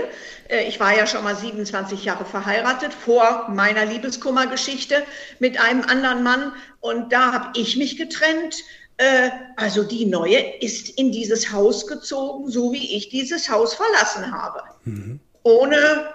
Äh, 0.48 0.64
ich 0.70 0.80
war 0.80 0.96
ja 0.96 1.06
schon 1.06 1.26
mal 1.26 1.36
27 1.36 2.06
Jahre 2.06 2.24
verheiratet 2.24 2.94
vor 2.94 3.50
meiner 3.50 3.86
Liebeskummergeschichte 3.86 5.04
mit 5.40 5.60
einem 5.60 5.84
anderen 5.84 6.24
Mann 6.24 6.54
und 6.80 7.12
da 7.12 7.34
habe 7.34 7.60
ich 7.60 7.76
mich 7.76 7.98
getrennt. 7.98 8.64
Äh, 9.02 9.32
also 9.56 9.82
die 9.82 10.06
neue 10.06 10.38
ist 10.60 10.90
in 10.90 11.12
dieses 11.12 11.52
Haus 11.52 11.88
gezogen, 11.88 12.52
so 12.52 12.72
wie 12.72 12.96
ich 12.96 13.10
dieses 13.10 13.50
Haus 13.50 13.74
verlassen 13.74 14.32
habe. 14.32 14.62
Mhm. 14.86 15.20
Ohne 15.42 16.14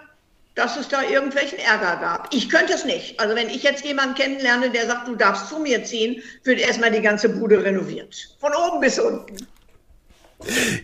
dass 0.55 0.77
es 0.77 0.87
da 0.89 1.03
irgendwelchen 1.03 1.59
Ärger 1.59 1.99
gab. 2.01 2.33
Ich 2.33 2.49
könnte 2.49 2.73
es 2.75 2.85
nicht. 2.85 3.19
Also 3.19 3.35
wenn 3.35 3.49
ich 3.51 3.65
jetzt 3.65 3.85
jemanden 3.85 4.15
kennenlerne, 4.15 4.71
der 4.71 4.87
sagt, 4.87 5.09
du 5.09 5.17
darfst 5.17 5.49
zu 5.49 5.59
mir 5.59 5.85
ziehen, 5.85 6.23
wird 6.45 6.61
erstmal 6.61 6.93
die 6.93 7.03
ganze 7.03 7.29
Bude 7.29 7.63
renoviert. 7.63 8.37
Von 8.39 8.53
oben 8.55 8.81
bis 8.81 8.99
unten. 8.99 9.37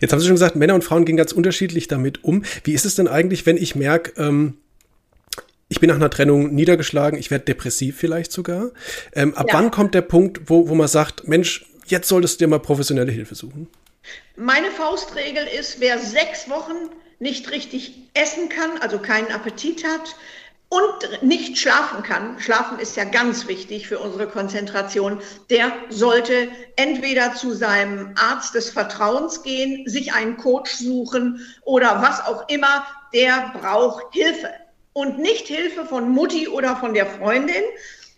Jetzt 0.01 0.11
haben 0.11 0.19
Sie 0.19 0.27
schon 0.27 0.35
gesagt, 0.35 0.57
Männer 0.57 0.75
und 0.75 0.83
Frauen 0.83 1.05
gehen 1.05 1.17
ganz 1.17 1.31
unterschiedlich 1.31 1.87
damit 1.87 2.23
um. 2.23 2.43
Wie 2.65 2.73
ist 2.73 2.85
es 2.85 2.95
denn 2.95 3.07
eigentlich, 3.07 3.45
wenn 3.45 3.57
ich 3.57 3.75
merke, 3.75 4.11
ähm, 4.21 4.57
ich 5.69 5.79
bin 5.79 5.87
nach 5.87 5.95
einer 5.95 6.09
Trennung 6.09 6.53
niedergeschlagen, 6.53 7.17
ich 7.17 7.31
werde 7.31 7.45
depressiv 7.45 7.97
vielleicht 7.97 8.31
sogar. 8.31 8.71
Ähm, 9.13 9.33
ab 9.35 9.47
ja. 9.47 9.55
wann 9.55 9.71
kommt 9.71 9.95
der 9.95 10.01
Punkt, 10.01 10.41
wo, 10.47 10.69
wo 10.69 10.75
man 10.75 10.87
sagt, 10.87 11.27
Mensch, 11.27 11.65
jetzt 11.85 12.07
solltest 12.07 12.39
du 12.39 12.45
dir 12.45 12.49
mal 12.49 12.59
professionelle 12.59 13.11
Hilfe 13.11 13.35
suchen? 13.35 13.67
Meine 14.35 14.71
Faustregel 14.71 15.45
ist, 15.47 15.79
wer 15.79 15.99
sechs 15.99 16.49
Wochen 16.49 16.89
nicht 17.19 17.51
richtig 17.51 18.09
essen 18.13 18.49
kann, 18.49 18.77
also 18.79 18.99
keinen 18.99 19.31
Appetit 19.31 19.85
hat 19.85 20.15
und 20.73 21.23
nicht 21.23 21.57
schlafen 21.57 22.01
kann, 22.03 22.39
schlafen 22.39 22.79
ist 22.79 22.97
ja 22.97 23.03
ganz 23.03 23.47
wichtig 23.47 23.87
für 23.87 23.99
unsere 23.99 24.27
Konzentration, 24.27 25.21
der 25.49 25.71
sollte 25.89 26.49
entweder 26.75 27.35
zu 27.35 27.53
seinem 27.53 28.15
Arzt 28.15 28.55
des 28.55 28.71
Vertrauens 28.71 29.43
gehen, 29.43 29.87
sich 29.87 30.13
einen 30.13 30.37
Coach 30.37 30.71
suchen 30.71 31.45
oder 31.63 32.01
was 32.01 32.25
auch 32.25 32.49
immer, 32.49 32.85
der 33.13 33.53
braucht 33.59 34.13
Hilfe. 34.13 34.49
Und 34.93 35.19
nicht 35.19 35.47
Hilfe 35.47 35.85
von 35.85 36.09
Mutti 36.09 36.47
oder 36.47 36.75
von 36.75 36.93
der 36.93 37.05
Freundin, 37.05 37.63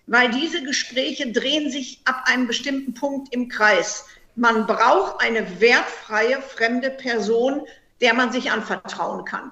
weil 0.07 0.29
diese 0.31 0.63
Gespräche 0.63 1.31
drehen 1.31 1.71
sich 1.71 2.01
ab 2.05 2.23
einem 2.25 2.47
bestimmten 2.47 2.93
Punkt 2.93 3.33
im 3.33 3.49
Kreis. 3.49 4.05
Man 4.35 4.67
braucht 4.67 5.21
eine 5.21 5.59
wertfreie 5.61 6.41
fremde 6.41 6.89
Person, 6.89 7.61
der 8.01 8.13
man 8.13 8.31
sich 8.31 8.51
anvertrauen 8.51 9.25
kann. 9.25 9.51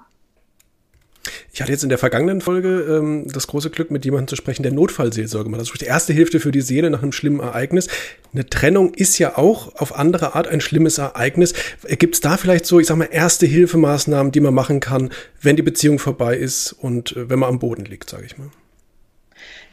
Ich 1.52 1.62
hatte 1.62 1.72
jetzt 1.72 1.84
in 1.84 1.88
der 1.88 1.98
vergangenen 1.98 2.40
Folge 2.40 2.80
ähm, 2.80 3.26
das 3.32 3.46
große 3.46 3.70
Glück, 3.70 3.90
mit 3.90 4.04
jemandem 4.04 4.28
zu 4.28 4.36
sprechen, 4.36 4.62
der 4.62 4.72
Notfallseelsorge 4.72 5.48
macht. 5.48 5.60
Das 5.60 5.70
ist 5.70 5.80
die 5.80 5.86
erste 5.86 6.12
Hilfe 6.12 6.40
für 6.40 6.50
die 6.50 6.60
Seele 6.60 6.90
nach 6.90 7.02
einem 7.02 7.12
schlimmen 7.12 7.40
Ereignis. 7.40 7.88
Eine 8.32 8.46
Trennung 8.46 8.92
ist 8.92 9.18
ja 9.18 9.38
auch 9.38 9.74
auf 9.76 9.94
andere 9.94 10.34
Art 10.34 10.48
ein 10.48 10.60
schlimmes 10.60 10.98
Ereignis. 10.98 11.54
Gibt 11.98 12.16
es 12.16 12.20
da 12.20 12.36
vielleicht 12.36 12.66
so, 12.66 12.80
ich 12.80 12.88
sag 12.88 12.96
mal, 12.96 13.08
erste 13.10 13.46
Hilfemaßnahmen, 13.46 14.32
die 14.32 14.40
man 14.40 14.52
machen 14.52 14.80
kann, 14.80 15.10
wenn 15.40 15.56
die 15.56 15.62
Beziehung 15.62 15.98
vorbei 15.98 16.36
ist 16.36 16.72
und 16.72 17.16
äh, 17.16 17.30
wenn 17.30 17.38
man 17.38 17.48
am 17.48 17.58
Boden 17.58 17.84
liegt, 17.84 18.10
sage 18.10 18.26
ich 18.26 18.36
mal? 18.36 18.50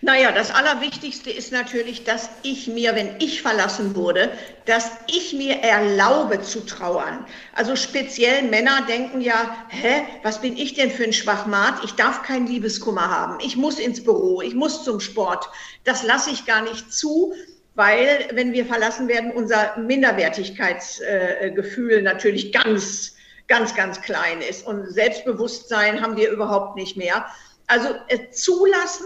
Naja, 0.03 0.31
das 0.31 0.49
Allerwichtigste 0.49 1.29
ist 1.29 1.51
natürlich, 1.51 2.03
dass 2.03 2.31
ich 2.41 2.67
mir, 2.67 2.95
wenn 2.95 3.17
ich 3.19 3.43
verlassen 3.43 3.95
wurde, 3.95 4.31
dass 4.65 4.89
ich 5.05 5.33
mir 5.33 5.57
erlaube 5.57 6.41
zu 6.41 6.65
trauern. 6.65 7.23
Also 7.53 7.75
speziell 7.75 8.49
Männer 8.49 8.83
denken 8.87 9.21
ja, 9.21 9.63
hä, 9.69 10.01
was 10.23 10.41
bin 10.41 10.57
ich 10.57 10.73
denn 10.73 10.89
für 10.89 11.03
ein 11.03 11.13
Schwachmat? 11.13 11.83
Ich 11.83 11.91
darf 11.91 12.23
keinen 12.23 12.47
Liebeskummer 12.47 13.11
haben. 13.11 13.37
Ich 13.41 13.57
muss 13.57 13.77
ins 13.77 14.03
Büro, 14.03 14.41
ich 14.41 14.55
muss 14.55 14.83
zum 14.83 14.99
Sport. 14.99 15.47
Das 15.83 16.01
lasse 16.01 16.31
ich 16.31 16.47
gar 16.47 16.63
nicht 16.63 16.91
zu, 16.91 17.35
weil 17.75 18.27
wenn 18.33 18.53
wir 18.53 18.65
verlassen 18.65 19.07
werden, 19.07 19.31
unser 19.31 19.77
Minderwertigkeitsgefühl 19.77 22.01
natürlich 22.01 22.51
ganz, 22.51 23.13
ganz, 23.47 23.75
ganz 23.75 24.01
klein 24.01 24.41
ist. 24.41 24.65
Und 24.65 24.91
Selbstbewusstsein 24.91 26.01
haben 26.01 26.17
wir 26.17 26.31
überhaupt 26.31 26.75
nicht 26.75 26.97
mehr. 26.97 27.27
Also 27.67 27.89
äh, 28.07 28.31
zulassen, 28.31 29.05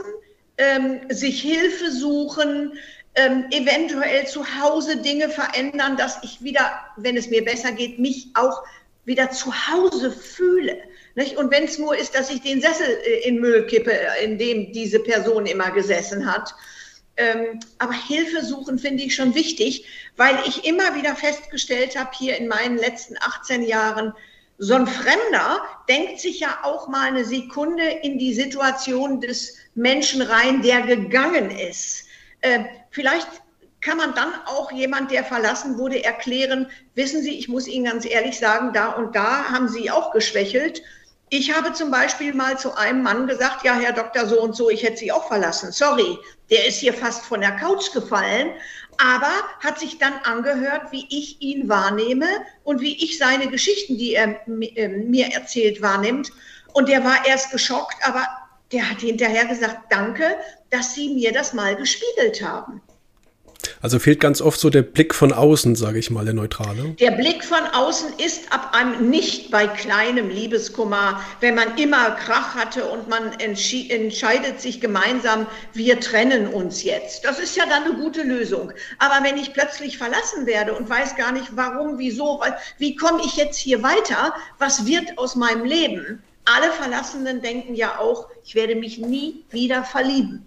ähm, 0.57 1.01
sich 1.09 1.41
Hilfe 1.41 1.91
suchen, 1.91 2.73
ähm, 3.15 3.45
eventuell 3.51 4.27
zu 4.27 4.45
Hause 4.61 4.97
Dinge 4.97 5.29
verändern, 5.29 5.97
dass 5.97 6.21
ich 6.23 6.43
wieder, 6.43 6.71
wenn 6.97 7.17
es 7.17 7.29
mir 7.29 7.43
besser 7.43 7.71
geht, 7.71 7.97
mich 7.99 8.27
auch 8.33 8.63
wieder 9.05 9.31
zu 9.31 9.53
Hause 9.53 10.11
fühle. 10.11 10.77
Nicht? 11.15 11.37
Und 11.37 11.51
wenn 11.51 11.63
es 11.63 11.77
nur 11.77 11.95
ist, 11.95 12.15
dass 12.15 12.29
ich 12.29 12.41
den 12.41 12.61
Sessel 12.61 12.87
äh, 13.05 13.27
in 13.27 13.39
Müll 13.39 13.65
kippe, 13.67 13.97
in 14.21 14.37
dem 14.37 14.71
diese 14.73 14.99
Person 14.99 15.45
immer 15.45 15.71
gesessen 15.71 16.29
hat. 16.29 16.53
Ähm, 17.17 17.61
aber 17.77 17.93
Hilfe 17.93 18.43
suchen 18.43 18.77
finde 18.77 19.03
ich 19.03 19.15
schon 19.15 19.35
wichtig, 19.35 19.85
weil 20.17 20.37
ich 20.45 20.65
immer 20.65 20.95
wieder 20.95 21.15
festgestellt 21.15 21.97
habe, 21.97 22.09
hier 22.17 22.35
in 22.37 22.49
meinen 22.49 22.77
letzten 22.77 23.15
18 23.17 23.63
Jahren, 23.63 24.13
so 24.57 24.75
ein 24.75 24.87
Fremder 24.87 25.61
denkt 25.89 26.19
sich 26.19 26.39
ja 26.39 26.59
auch 26.63 26.87
mal 26.87 27.07
eine 27.07 27.25
Sekunde 27.25 27.83
in 27.83 28.17
die 28.17 28.33
Situation 28.33 29.19
des 29.19 29.57
Menschen 29.75 30.21
rein, 30.21 30.61
der 30.61 30.81
gegangen 30.81 31.51
ist. 31.51 32.05
Äh, 32.41 32.63
vielleicht 32.91 33.27
kann 33.81 33.97
man 33.97 34.15
dann 34.15 34.33
auch 34.45 34.71
jemand, 34.71 35.11
der 35.11 35.23
verlassen 35.23 35.77
wurde, 35.77 36.03
erklären, 36.03 36.67
wissen 36.95 37.21
Sie, 37.21 37.37
ich 37.37 37.49
muss 37.49 37.67
Ihnen 37.67 37.85
ganz 37.85 38.05
ehrlich 38.05 38.39
sagen, 38.39 38.73
da 38.73 38.89
und 38.93 39.15
da 39.15 39.49
haben 39.49 39.67
Sie 39.67 39.91
auch 39.91 40.11
geschwächelt. 40.11 40.81
Ich 41.29 41.55
habe 41.55 41.73
zum 41.73 41.91
Beispiel 41.91 42.33
mal 42.33 42.57
zu 42.57 42.75
einem 42.75 43.03
Mann 43.03 43.27
gesagt, 43.27 43.63
ja, 43.65 43.75
Herr 43.75 43.93
Doktor, 43.93 44.27
so 44.27 44.41
und 44.41 44.55
so, 44.55 44.69
ich 44.69 44.83
hätte 44.83 44.97
Sie 44.97 45.11
auch 45.11 45.27
verlassen. 45.27 45.71
Sorry, 45.71 46.17
der 46.49 46.67
ist 46.67 46.77
hier 46.77 46.93
fast 46.93 47.25
von 47.25 47.41
der 47.41 47.57
Couch 47.57 47.91
gefallen, 47.93 48.51
aber 48.97 49.31
hat 49.59 49.79
sich 49.79 49.97
dann 49.97 50.13
angehört, 50.23 50.91
wie 50.91 51.05
ich 51.09 51.41
ihn 51.41 51.69
wahrnehme 51.69 52.27
und 52.63 52.81
wie 52.81 53.03
ich 53.03 53.17
seine 53.17 53.47
Geschichten, 53.47 53.97
die 53.97 54.13
er 54.13 54.39
äh, 54.47 54.87
mir 54.87 55.27
erzählt, 55.27 55.81
wahrnimmt. 55.81 56.31
Und 56.73 56.89
der 56.89 57.03
war 57.03 57.25
erst 57.25 57.51
geschockt, 57.51 57.95
aber 58.03 58.27
der 58.71 58.89
hat 58.89 58.99
hinterher 58.99 59.45
gesagt, 59.45 59.91
danke, 59.91 60.35
dass 60.69 60.93
Sie 60.93 61.13
mir 61.13 61.31
das 61.31 61.53
mal 61.53 61.75
gespiegelt 61.75 62.41
haben. 62.41 62.81
Also 63.85 63.99
fehlt 63.99 64.19
ganz 64.19 64.41
oft 64.41 64.59
so 64.59 64.71
der 64.71 64.81
Blick 64.81 65.13
von 65.13 65.31
außen, 65.31 65.75
sage 65.75 65.99
ich 65.99 66.09
mal, 66.09 66.25
der 66.25 66.33
Neutrale. 66.33 66.95
Der 66.99 67.11
Blick 67.11 67.43
von 67.43 67.59
außen 67.71 68.13
ist 68.17 68.51
ab 68.51 68.71
einem 68.73 69.11
nicht 69.11 69.51
bei 69.51 69.67
kleinem 69.67 70.29
Liebeskummer, 70.29 71.21
wenn 71.39 71.53
man 71.53 71.77
immer 71.77 72.09
Krach 72.15 72.55
hatte 72.55 72.85
und 72.85 73.07
man 73.09 73.33
entscheidet 73.33 74.59
sich 74.59 74.81
gemeinsam, 74.81 75.45
wir 75.73 75.99
trennen 75.99 76.47
uns 76.47 76.81
jetzt. 76.81 77.25
Das 77.25 77.37
ist 77.37 77.55
ja 77.55 77.65
dann 77.69 77.83
eine 77.83 77.93
gute 77.93 78.23
Lösung. 78.23 78.71
Aber 78.97 79.23
wenn 79.23 79.37
ich 79.37 79.53
plötzlich 79.53 79.99
verlassen 79.99 80.47
werde 80.47 80.73
und 80.73 80.89
weiß 80.89 81.15
gar 81.15 81.31
nicht 81.31 81.55
warum, 81.55 81.99
wieso, 81.99 82.41
wie 82.79 82.95
komme 82.95 83.21
ich 83.23 83.35
jetzt 83.35 83.59
hier 83.59 83.83
weiter, 83.83 84.33
was 84.57 84.87
wird 84.87 85.15
aus 85.19 85.35
meinem 85.35 85.63
Leben? 85.63 86.23
alle 86.47 86.71
Verlassenen 86.71 87.41
denken 87.41 87.73
ja 87.73 87.97
auch, 87.97 88.27
ich 88.43 88.53
werde 88.53 88.75
mich 88.75 88.99
nie 88.99 89.43
wieder 89.49 89.83
verlieben. 89.83 90.45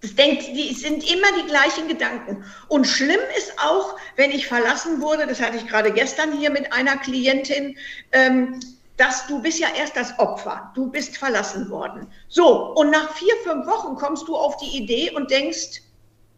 Das 0.00 0.14
denkt, 0.14 0.46
die 0.48 0.72
sind 0.72 1.10
immer 1.12 1.26
die 1.38 1.46
gleichen 1.46 1.86
Gedanken. 1.86 2.44
Und 2.68 2.86
schlimm 2.86 3.20
ist 3.36 3.52
auch, 3.58 3.96
wenn 4.16 4.30
ich 4.30 4.46
verlassen 4.46 5.00
wurde, 5.00 5.26
das 5.26 5.40
hatte 5.40 5.58
ich 5.58 5.66
gerade 5.66 5.92
gestern 5.92 6.38
hier 6.38 6.50
mit 6.50 6.72
einer 6.72 6.96
Klientin, 6.96 7.76
ähm, 8.12 8.60
dass 8.96 9.26
du 9.26 9.42
bist 9.42 9.58
ja 9.58 9.68
erst 9.76 9.96
das 9.96 10.18
Opfer. 10.18 10.72
Du 10.74 10.90
bist 10.90 11.16
verlassen 11.16 11.68
worden. 11.70 12.06
So, 12.28 12.74
und 12.74 12.90
nach 12.90 13.14
vier, 13.14 13.34
fünf 13.44 13.66
Wochen 13.66 13.94
kommst 13.96 14.26
du 14.28 14.36
auf 14.36 14.56
die 14.56 14.76
Idee 14.76 15.10
und 15.10 15.30
denkst, 15.30 15.82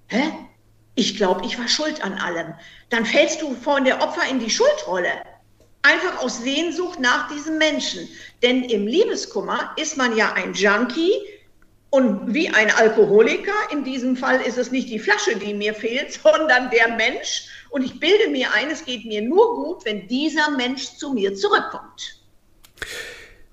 hä? 0.09 0.33
Ich 0.95 1.16
glaube, 1.16 1.47
ich 1.47 1.59
war 1.59 1.69
schuld 1.69 2.04
an 2.04 2.14
allem. 2.14 2.54
Dann 2.90 3.07
fällst 3.07 3.40
du 3.40 3.54
von 3.54 3.85
der 3.85 4.02
Opfer 4.02 4.28
in 4.28 4.38
die 4.38 4.50
Schuldrolle. 4.50 5.11
Einfach 5.83 6.23
aus 6.23 6.38
Sehnsucht 6.42 7.00
nach 7.00 7.28
diesem 7.28 7.59
Menschen. 7.59 8.09
Denn 8.42 8.64
im 8.64 8.87
Liebeskummer 8.87 9.73
ist 9.76 9.97
man 9.97 10.16
ja 10.16 10.33
ein 10.35 10.52
Junkie 10.52 11.12
und 11.93 12.33
wie 12.33 12.49
ein 12.49 12.71
Alkoholiker. 12.71 13.53
In 13.71 13.85
diesem 13.85 14.17
Fall 14.17 14.41
ist 14.41 14.57
es 14.57 14.71
nicht 14.71 14.89
die 14.89 14.99
Flasche, 14.99 15.37
die 15.37 15.53
mir 15.53 15.75
fehlt, 15.75 16.13
sondern 16.23 16.71
der 16.71 16.97
Mensch. 16.97 17.45
Und 17.71 17.85
ich 17.85 18.01
bilde 18.01 18.31
mir 18.31 18.49
ein, 18.55 18.71
es 18.71 18.85
geht 18.85 19.05
mir 19.05 19.23
nur 19.23 19.55
gut, 19.55 19.85
wenn 19.85 20.09
dieser 20.09 20.51
Mensch 20.57 20.97
zu 20.97 21.13
mir 21.13 21.35
zurückkommt. 21.35 22.19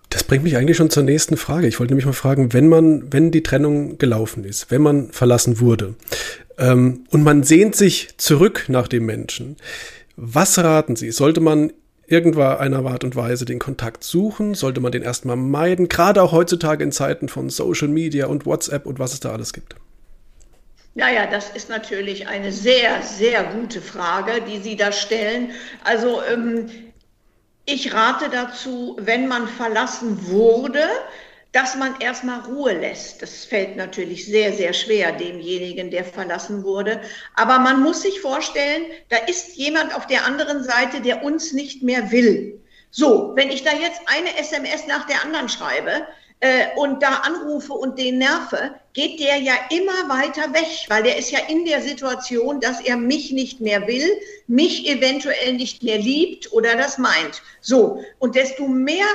Das 0.10 0.24
bringt 0.24 0.44
mich 0.44 0.56
eigentlich 0.56 0.78
schon 0.78 0.90
zur 0.90 1.04
nächsten 1.04 1.38
Frage. 1.38 1.68
Ich 1.68 1.80
wollte 1.80 1.92
nämlich 1.92 2.06
mal 2.06 2.14
fragen, 2.14 2.54
wenn 2.54 2.68
man, 2.68 3.12
wenn 3.14 3.32
die 3.32 3.44
Trennung 3.44 3.98
gelaufen 3.98 4.44
ist, 4.46 4.72
wenn 4.72 4.82
man 4.82 5.12
verlassen 5.12 5.60
wurde 5.60 5.96
ähm, 6.58 7.06
und 7.12 7.24
man 7.24 7.44
sehnt 7.44 7.76
sich 7.76 8.18
zurück 8.18 8.66
nach 8.70 8.88
dem 8.88 9.06
Menschen, 9.06 9.58
was 10.16 10.58
raten 10.58 10.96
Sie? 10.96 11.12
Sollte 11.12 11.42
man 11.42 11.74
irgendeiner 12.12 12.86
Art 12.86 13.04
und 13.04 13.16
Weise 13.16 13.46
den 13.46 13.60
Kontakt 13.60 14.04
suchen? 14.04 14.54
Sollte 14.54 14.82
man 14.82 14.92
den 14.92 15.02
erstmal 15.02 15.36
meiden? 15.36 15.88
Gerade 15.88 16.22
auch 16.22 16.32
heutzutage 16.32 16.84
in 16.84 16.92
Zeiten 16.92 17.30
von 17.30 17.50
Social 17.50 17.88
Media 17.88 18.28
und 18.28 18.46
WhatsApp 18.46 18.86
und 18.86 19.00
was 19.00 19.14
es 19.14 19.20
da 19.20 19.32
alles 19.32 19.54
gibt. 19.54 19.76
Naja, 20.96 21.28
das 21.28 21.52
ist 21.52 21.70
natürlich 21.70 22.28
eine 22.28 22.52
sehr, 22.52 23.02
sehr 23.04 23.44
gute 23.44 23.80
Frage, 23.80 24.42
die 24.42 24.60
Sie 24.60 24.76
da 24.76 24.92
stellen. 24.92 25.52
Also 25.84 26.22
ähm, 26.24 26.70
ich 27.66 27.94
rate 27.94 28.30
dazu, 28.30 28.98
wenn 29.00 29.28
man 29.28 29.48
verlassen 29.48 30.28
wurde, 30.28 30.84
dass 31.52 31.76
man 31.76 32.00
erstmal 32.00 32.42
Ruhe 32.42 32.74
lässt. 32.74 33.22
Das 33.22 33.46
fällt 33.46 33.76
natürlich 33.76 34.26
sehr, 34.26 34.54
sehr 34.54 34.74
schwer 34.74 35.12
demjenigen, 35.12 35.90
der 35.90 36.04
verlassen 36.04 36.64
wurde. 36.64 37.02
Aber 37.36 37.60
man 37.60 37.82
muss 37.82 38.04
sich 38.04 38.22
vorstellen, 38.22 38.86
da 39.10 39.18
ist 39.18 39.56
jemand 39.56 39.96
auf 39.96 40.08
der 40.08 40.26
anderen 40.26 40.64
Seite, 40.64 41.02
der 41.02 41.24
uns 41.24 41.54
nicht 41.54 41.82
mehr 41.82 42.12
will. 42.12 42.60
So, 42.92 43.34
wenn 43.36 43.50
ich 43.50 43.64
da 43.64 43.72
jetzt 43.72 44.02
eine 44.06 44.38
SMS 44.38 44.88
nach 44.88 45.06
der 45.08 45.24
anderen 45.24 45.50
schreibe, 45.50 46.08
äh, 46.42 46.68
und 46.78 47.04
da 47.04 47.16
anrufe 47.16 47.74
und 47.74 48.00
den 48.00 48.20
nerve, 48.20 48.76
geht 48.94 49.20
der 49.20 49.38
ja 49.38 49.54
immer 49.72 50.08
weiter 50.08 50.54
weg, 50.54 50.86
weil 50.88 51.04
der 51.04 51.18
ist 51.18 51.32
ja 51.32 51.40
in 51.48 51.66
der 51.66 51.82
Situation, 51.82 52.62
dass 52.62 52.80
er 52.82 52.96
mich 52.96 53.32
nicht 53.32 53.60
mehr 53.60 53.88
will, 53.88 54.10
mich 54.48 54.88
eventuell 54.88 55.54
nicht 55.54 55.84
mehr 55.84 55.98
liebt 55.98 56.52
oder 56.54 56.76
das 56.76 56.98
meint. 56.98 57.42
So, 57.62 58.04
und 58.20 58.36
desto 58.36 58.68
mehr 58.68 59.06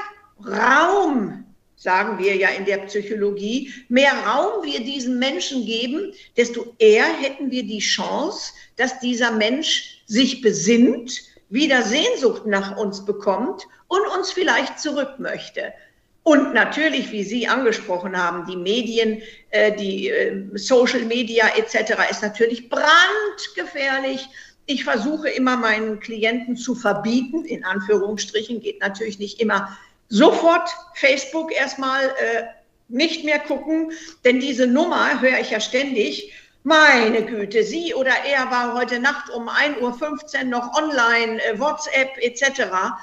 Raum, 0.47 1.45
sagen 1.85 2.19
wir 2.19 2.35
ja 2.35 2.49
in 2.49 2.65
der 2.65 2.79
Psychologie, 2.79 3.71
mehr 3.91 4.15
Raum 4.27 4.65
wir 4.65 4.81
diesen 4.81 5.19
Menschen 5.19 5.67
geben, 5.67 6.15
desto 6.35 6.75
eher 6.79 7.05
hätten 7.05 7.51
wir 7.51 7.63
die 7.63 7.81
Chance, 7.81 8.55
dass 8.77 8.99
dieser 9.01 9.31
Mensch 9.31 10.03
sich 10.07 10.41
besinnt, 10.41 11.13
wieder 11.51 11.83
Sehnsucht 11.83 12.47
nach 12.47 12.79
uns 12.79 13.05
bekommt 13.05 13.69
und 13.89 14.01
uns 14.17 14.33
vielleicht 14.33 14.81
zurück 14.81 15.19
möchte. 15.19 15.75
Und 16.23 16.55
natürlich, 16.55 17.13
wie 17.13 17.23
Sie 17.23 17.47
angesprochen 17.47 18.17
haben, 18.17 18.47
die 18.51 18.57
Medien, 18.57 19.21
äh, 19.51 19.77
die 19.77 20.09
äh, 20.09 20.43
Social 20.55 21.03
Media 21.03 21.49
etc. 21.55 22.11
ist 22.11 22.23
natürlich 22.23 22.71
brandgefährlich. 22.71 24.27
Ich 24.65 24.85
versuche 24.85 25.29
immer 25.29 25.59
meinen 25.59 26.01
Klienten 26.01 26.57
zu 26.57 26.75
verbieten, 26.75 27.45
in 27.45 27.63
Anführungsstrichen, 27.63 28.63
geht 28.63 28.81
natürlich 28.81 29.19
nicht 29.19 29.39
immer 29.39 29.77
sofort 30.09 30.69
Facebook 30.95 31.53
erstmal 31.53 32.05
äh, 32.05 32.45
nicht 32.89 33.25
mehr 33.25 33.39
gucken, 33.39 33.93
denn 34.25 34.41
diese 34.41 34.67
Nummer 34.67 35.21
höre 35.21 35.41
ich 35.41 35.51
ja 35.51 35.61
ständig. 35.61 36.33
Meine 36.63 37.25
Güte, 37.25 37.63
sie 37.63 37.95
oder 37.95 38.13
er 38.27 38.51
war 38.51 38.75
heute 38.75 38.99
Nacht 38.99 39.31
um 39.31 39.49
1.15 39.49 40.39
Uhr 40.39 40.45
noch 40.45 40.75
online, 40.75 41.43
äh, 41.45 41.59
WhatsApp 41.59 42.17
etc 42.19 42.95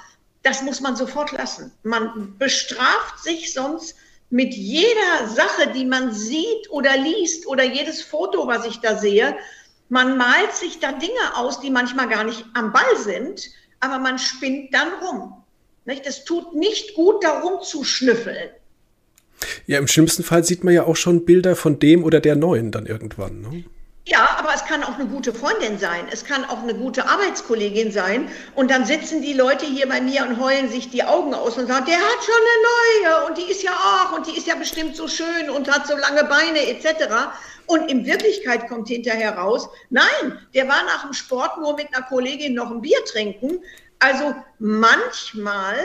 das 0.43 0.62
muss 0.63 0.81
man 0.81 0.96
sofort 0.96 1.31
lassen. 1.31 1.72
Man 1.84 2.38
bestraft 2.38 3.20
sich 3.20 3.53
sonst 3.53 3.96
mit 4.29 4.53
jeder 4.53 5.27
Sache, 5.27 5.72
die 5.74 5.86
man 5.86 6.13
sieht 6.13 6.70
oder 6.70 6.98
liest 6.98 7.46
oder 7.48 7.63
jedes 7.63 8.01
Foto, 8.01 8.48
was 8.48 8.65
ich 8.65 8.79
da 8.79 8.98
sehe. 8.98 9.38
Man 9.89 10.17
malt 10.17 10.53
sich 10.53 10.79
da 10.79 10.93
Dinge 10.93 11.36
aus, 11.36 11.60
die 11.60 11.70
manchmal 11.70 12.08
gar 12.08 12.24
nicht 12.24 12.46
am 12.53 12.72
Ball 12.72 12.98
sind, 12.98 13.50
aber 13.81 14.00
man 14.00 14.17
spinnt 14.17 14.74
dann 14.74 14.93
rum. 15.01 15.40
Es 15.85 16.23
tut 16.23 16.55
nicht 16.55 16.93
gut, 16.95 17.23
darum 17.23 17.61
zu 17.63 17.83
schnüffeln. 17.83 18.50
Ja, 19.65 19.79
im 19.79 19.88
schlimmsten 19.88 20.23
Fall 20.23 20.43
sieht 20.43 20.63
man 20.63 20.73
ja 20.73 20.83
auch 20.83 20.95
schon 20.95 21.25
Bilder 21.25 21.55
von 21.55 21.79
dem 21.79 22.03
oder 22.03 22.19
der 22.19 22.35
Neuen 22.35 22.71
dann 22.71 22.85
irgendwann. 22.85 23.41
Ne? 23.41 23.63
Ja, 24.05 24.35
aber 24.39 24.53
es 24.55 24.65
kann 24.65 24.83
auch 24.83 24.95
eine 24.95 25.07
gute 25.07 25.31
Freundin 25.33 25.77
sein. 25.77 26.07
Es 26.11 26.25
kann 26.25 26.43
auch 26.45 26.63
eine 26.63 26.73
gute 26.73 27.07
Arbeitskollegin 27.07 27.91
sein. 27.91 28.29
Und 28.55 28.72
dann 28.72 28.85
sitzen 28.85 29.22
die 29.22 29.33
Leute 29.33 29.65
hier 29.65 29.87
bei 29.87 30.01
mir 30.01 30.25
und 30.25 30.39
heulen 30.39 30.70
sich 30.70 30.89
die 30.89 31.03
Augen 31.03 31.33
aus 31.33 31.57
und 31.57 31.67
sagen, 31.67 31.85
der 31.85 31.98
hat 31.98 32.24
schon 32.24 32.33
eine 32.35 33.13
neue 33.13 33.27
und 33.27 33.37
die 33.37 33.51
ist 33.51 33.61
ja 33.61 33.72
auch 33.72 34.17
und 34.17 34.25
die 34.25 34.35
ist 34.35 34.48
ja 34.48 34.55
bestimmt 34.55 34.96
so 34.96 35.07
schön 35.07 35.50
und 35.55 35.72
hat 35.72 35.87
so 35.87 35.96
lange 35.96 36.24
Beine 36.24 36.67
etc. 36.67 37.13
Und 37.67 37.91
in 37.91 38.05
Wirklichkeit 38.05 38.67
kommt 38.67 38.87
hinterher 38.87 39.37
raus, 39.37 39.70
nein, 39.91 40.39
der 40.55 40.67
war 40.67 40.83
nach 40.85 41.03
dem 41.03 41.13
Sport 41.13 41.59
nur 41.59 41.75
mit 41.75 41.87
einer 41.94 42.05
Kollegin 42.05 42.55
noch 42.55 42.72
ein 42.72 42.81
Bier 42.81 43.03
trinken. 43.05 43.59
Also 44.01 44.35
manchmal 44.57 45.77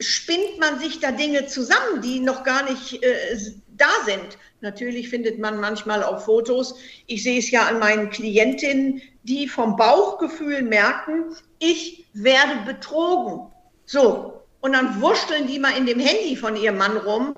spinnt 0.00 0.58
man 0.58 0.80
sich 0.80 1.00
da 1.00 1.12
Dinge 1.12 1.46
zusammen, 1.46 2.00
die 2.02 2.18
noch 2.18 2.44
gar 2.44 2.68
nicht 2.68 3.02
äh, 3.02 3.38
da 3.76 3.90
sind. 4.06 4.38
Natürlich 4.62 5.10
findet 5.10 5.38
man 5.38 5.60
manchmal 5.60 6.02
auch 6.02 6.24
Fotos. 6.24 6.76
Ich 7.06 7.22
sehe 7.22 7.38
es 7.38 7.50
ja 7.50 7.66
an 7.66 7.78
meinen 7.78 8.08
Klientinnen, 8.08 9.02
die 9.22 9.48
vom 9.48 9.76
Bauchgefühl 9.76 10.62
merken, 10.62 11.36
ich 11.58 12.06
werde 12.14 12.64
betrogen. 12.64 13.52
So. 13.84 14.42
Und 14.62 14.72
dann 14.72 15.00
wursteln 15.02 15.46
die 15.46 15.58
mal 15.58 15.76
in 15.76 15.84
dem 15.84 16.00
Handy 16.00 16.36
von 16.36 16.56
ihrem 16.56 16.78
Mann 16.78 16.96
rum. 16.96 17.34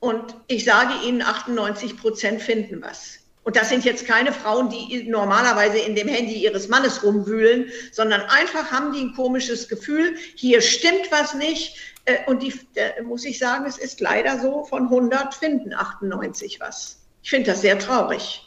Und 0.00 0.34
ich 0.48 0.64
sage 0.64 1.06
Ihnen, 1.06 1.20
98 1.20 1.98
Prozent 1.98 2.40
finden 2.40 2.82
was. 2.82 3.18
Und 3.44 3.56
das 3.56 3.70
sind 3.70 3.84
jetzt 3.84 4.06
keine 4.06 4.32
Frauen, 4.32 4.68
die 4.70 5.08
normalerweise 5.08 5.78
in 5.78 5.96
dem 5.96 6.06
Handy 6.06 6.34
ihres 6.34 6.68
Mannes 6.68 7.02
rumwühlen, 7.02 7.70
sondern 7.90 8.20
einfach 8.22 8.70
haben 8.70 8.92
die 8.92 9.00
ein 9.00 9.14
komisches 9.14 9.68
Gefühl, 9.68 10.16
hier 10.36 10.60
stimmt 10.60 11.10
was 11.10 11.34
nicht, 11.34 11.76
äh, 12.04 12.18
und 12.26 12.42
die, 12.42 12.52
äh, 12.74 13.02
muss 13.02 13.24
ich 13.24 13.38
sagen, 13.38 13.64
es 13.66 13.78
ist 13.78 14.00
leider 14.00 14.40
so, 14.40 14.64
von 14.64 14.84
100 14.84 15.34
finden 15.34 15.72
98 15.72 16.60
was. 16.60 16.98
Ich 17.22 17.30
finde 17.30 17.50
das 17.50 17.60
sehr 17.60 17.78
traurig. 17.78 18.44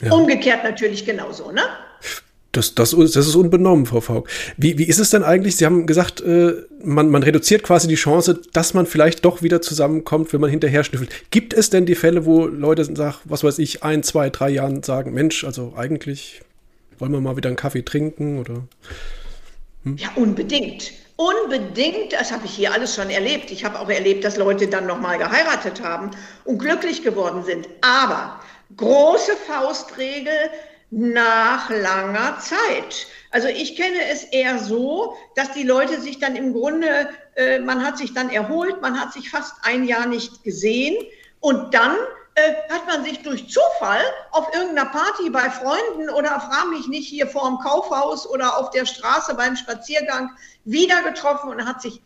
Ja. 0.00 0.12
Umgekehrt 0.12 0.64
natürlich 0.64 1.04
genauso, 1.04 1.52
ne? 1.52 1.62
Das, 2.52 2.74
das, 2.74 2.90
das 2.90 3.16
ist 3.16 3.36
unbenommen, 3.36 3.86
Frau 3.86 4.00
Faulk. 4.00 4.28
Wie, 4.56 4.76
wie 4.76 4.84
ist 4.84 4.98
es 4.98 5.10
denn 5.10 5.22
eigentlich? 5.22 5.56
Sie 5.56 5.64
haben 5.64 5.86
gesagt, 5.86 6.20
äh, 6.20 6.54
man, 6.82 7.08
man 7.08 7.22
reduziert 7.22 7.62
quasi 7.62 7.86
die 7.86 7.94
Chance, 7.94 8.40
dass 8.52 8.74
man 8.74 8.86
vielleicht 8.86 9.24
doch 9.24 9.42
wieder 9.42 9.62
zusammenkommt, 9.62 10.32
wenn 10.32 10.40
man 10.40 10.50
hinterher 10.50 10.82
schnüffelt. 10.82 11.10
Gibt 11.30 11.54
es 11.54 11.70
denn 11.70 11.86
die 11.86 11.94
Fälle, 11.94 12.26
wo 12.26 12.46
Leute 12.46 12.84
sagen, 12.84 13.16
was 13.24 13.44
weiß 13.44 13.60
ich, 13.60 13.84
ein, 13.84 14.02
zwei, 14.02 14.30
drei 14.30 14.50
Jahren 14.50 14.82
sagen, 14.82 15.14
Mensch, 15.14 15.44
also 15.44 15.74
eigentlich 15.76 16.40
wollen 16.98 17.12
wir 17.12 17.20
mal 17.20 17.36
wieder 17.36 17.48
einen 17.48 17.56
Kaffee 17.56 17.82
trinken 17.82 18.38
oder? 18.40 18.64
Hm? 19.84 19.96
Ja, 19.96 20.08
unbedingt. 20.16 20.92
Unbedingt, 21.16 22.14
das 22.14 22.32
habe 22.32 22.46
ich 22.46 22.52
hier 22.52 22.72
alles 22.72 22.94
schon 22.94 23.10
erlebt. 23.10 23.50
Ich 23.50 23.64
habe 23.64 23.78
auch 23.78 23.90
erlebt, 23.90 24.24
dass 24.24 24.38
Leute 24.38 24.66
dann 24.68 24.86
nochmal 24.86 25.18
geheiratet 25.18 25.82
haben 25.82 26.10
und 26.44 26.58
glücklich 26.58 27.02
geworden 27.02 27.44
sind. 27.44 27.68
Aber 27.82 28.40
große 28.76 29.32
Faustregel 29.46 30.32
nach 30.90 31.70
langer 31.70 32.38
Zeit. 32.40 33.06
Also 33.30 33.48
ich 33.48 33.76
kenne 33.76 34.04
es 34.10 34.24
eher 34.24 34.58
so, 34.58 35.16
dass 35.36 35.52
die 35.52 35.62
Leute 35.62 36.00
sich 36.00 36.18
dann 36.18 36.34
im 36.34 36.52
Grunde, 36.52 37.08
äh, 37.36 37.60
man 37.60 37.84
hat 37.84 37.96
sich 37.96 38.12
dann 38.12 38.28
erholt, 38.28 38.80
man 38.82 39.00
hat 39.00 39.12
sich 39.12 39.30
fast 39.30 39.54
ein 39.62 39.84
Jahr 39.84 40.06
nicht 40.06 40.42
gesehen 40.42 40.96
und 41.38 41.72
dann 41.72 41.96
äh, 42.34 42.54
hat 42.72 42.86
man 42.86 43.04
sich 43.04 43.22
durch 43.22 43.48
Zufall 43.48 44.02
auf 44.32 44.52
irgendeiner 44.52 44.90
Party 44.90 45.30
bei 45.30 45.48
Freunden 45.48 46.10
oder 46.10 46.40
frag 46.40 46.70
mich 46.70 46.88
nicht 46.88 47.08
hier 47.08 47.28
vor 47.28 47.48
dem 47.48 47.58
Kaufhaus 47.58 48.28
oder 48.28 48.58
auf 48.58 48.70
der 48.70 48.84
Straße 48.84 49.34
beim 49.34 49.56
Spaziergang 49.56 50.30
wieder 50.64 51.02
getroffen 51.02 51.50
und 51.50 51.66
hat 51.66 51.82
sich 51.82 52.02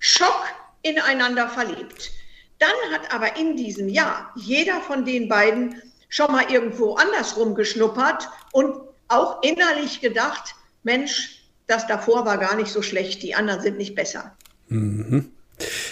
Schock 0.00 0.44
ineinander 0.82 1.48
verliebt. 1.48 2.10
Dann 2.58 2.70
hat 2.92 3.14
aber 3.14 3.36
in 3.36 3.56
diesem 3.56 3.88
Jahr 3.88 4.32
jeder 4.36 4.80
von 4.80 5.04
den 5.04 5.28
beiden 5.28 5.80
schon 6.08 6.32
mal 6.32 6.50
irgendwo 6.50 6.94
andersrum 6.94 7.54
geschnuppert 7.54 8.28
und 8.52 8.74
auch 9.08 9.42
innerlich 9.42 10.00
gedacht, 10.00 10.54
Mensch, 10.82 11.42
das 11.66 11.86
davor 11.86 12.24
war 12.24 12.38
gar 12.38 12.56
nicht 12.56 12.70
so 12.70 12.82
schlecht, 12.82 13.22
die 13.22 13.34
anderen 13.34 13.60
sind 13.60 13.76
nicht 13.78 13.94
besser. 13.94 14.36
Mhm. 14.68 15.30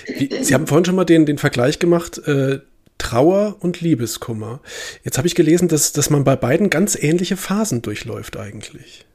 Sie 0.06 0.54
haben 0.54 0.66
vorhin 0.66 0.84
schon 0.84 0.94
mal 0.94 1.04
den, 1.04 1.26
den 1.26 1.38
Vergleich 1.38 1.78
gemacht, 1.78 2.18
äh, 2.26 2.60
Trauer 2.98 3.56
und 3.60 3.80
Liebeskummer. 3.80 4.60
Jetzt 5.02 5.18
habe 5.18 5.26
ich 5.26 5.34
gelesen, 5.34 5.68
dass, 5.68 5.92
dass 5.92 6.08
man 6.08 6.24
bei 6.24 6.36
beiden 6.36 6.70
ganz 6.70 6.96
ähnliche 6.96 7.36
Phasen 7.36 7.82
durchläuft 7.82 8.36
eigentlich. 8.36 9.06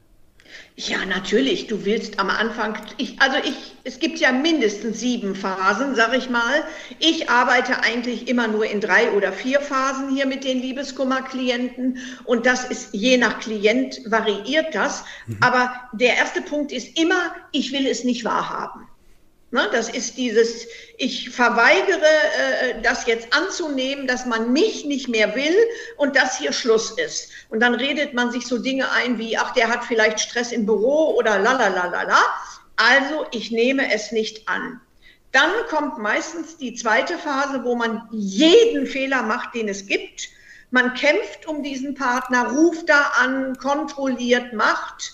Ja, 0.76 1.04
natürlich. 1.04 1.66
Du 1.66 1.84
willst 1.84 2.18
am 2.18 2.30
Anfang, 2.30 2.78
ich, 2.96 3.20
also 3.20 3.36
ich, 3.44 3.74
es 3.84 3.98
gibt 3.98 4.18
ja 4.18 4.32
mindestens 4.32 5.00
sieben 5.00 5.34
Phasen, 5.34 5.94
sag 5.94 6.16
ich 6.16 6.30
mal. 6.30 6.64
Ich 6.98 7.28
arbeite 7.28 7.82
eigentlich 7.82 8.26
immer 8.26 8.48
nur 8.48 8.64
in 8.64 8.80
drei 8.80 9.10
oder 9.12 9.32
vier 9.32 9.60
Phasen 9.60 10.14
hier 10.14 10.26
mit 10.26 10.44
den 10.44 10.60
Liebeskummer-Klienten 10.62 11.98
und 12.24 12.46
das 12.46 12.64
ist 12.64 12.88
je 12.92 13.18
nach 13.18 13.40
Klient 13.40 14.00
variiert 14.06 14.74
das. 14.74 15.04
Mhm. 15.26 15.38
Aber 15.42 15.74
der 15.92 16.16
erste 16.16 16.40
Punkt 16.40 16.72
ist 16.72 16.98
immer, 16.98 17.34
ich 17.52 17.72
will 17.72 17.86
es 17.86 18.04
nicht 18.04 18.24
wahrhaben. 18.24 18.88
Ne, 19.54 19.68
das 19.70 19.90
ist 19.90 20.16
dieses, 20.16 20.66
ich 20.96 21.28
verweigere, 21.28 22.00
äh, 22.00 22.80
das 22.80 23.04
jetzt 23.04 23.34
anzunehmen, 23.34 24.06
dass 24.06 24.24
man 24.24 24.50
mich 24.50 24.86
nicht 24.86 25.08
mehr 25.08 25.34
will 25.36 25.54
und 25.98 26.16
dass 26.16 26.38
hier 26.38 26.54
Schluss 26.54 26.92
ist. 26.92 27.28
Und 27.50 27.60
dann 27.60 27.74
redet 27.74 28.14
man 28.14 28.32
sich 28.32 28.46
so 28.46 28.56
Dinge 28.56 28.90
ein 28.92 29.18
wie, 29.18 29.36
ach, 29.36 29.52
der 29.52 29.68
hat 29.68 29.84
vielleicht 29.84 30.20
Stress 30.20 30.52
im 30.52 30.64
Büro 30.64 31.14
oder 31.18 31.38
la 31.38 31.52
la 31.52 31.68
la 31.68 31.84
la 31.84 32.02
la. 32.04 32.24
Also 32.76 33.26
ich 33.32 33.50
nehme 33.50 33.92
es 33.92 34.10
nicht 34.10 34.48
an. 34.48 34.80
Dann 35.32 35.50
kommt 35.68 35.98
meistens 35.98 36.56
die 36.56 36.72
zweite 36.72 37.18
Phase, 37.18 37.62
wo 37.62 37.74
man 37.74 38.08
jeden 38.10 38.86
Fehler 38.86 39.22
macht, 39.22 39.54
den 39.54 39.68
es 39.68 39.86
gibt. 39.86 40.30
Man 40.70 40.94
kämpft 40.94 41.46
um 41.46 41.62
diesen 41.62 41.94
Partner, 41.94 42.52
ruft 42.52 42.88
da 42.88 43.12
an, 43.20 43.54
kontrolliert, 43.58 44.54
macht. 44.54 45.12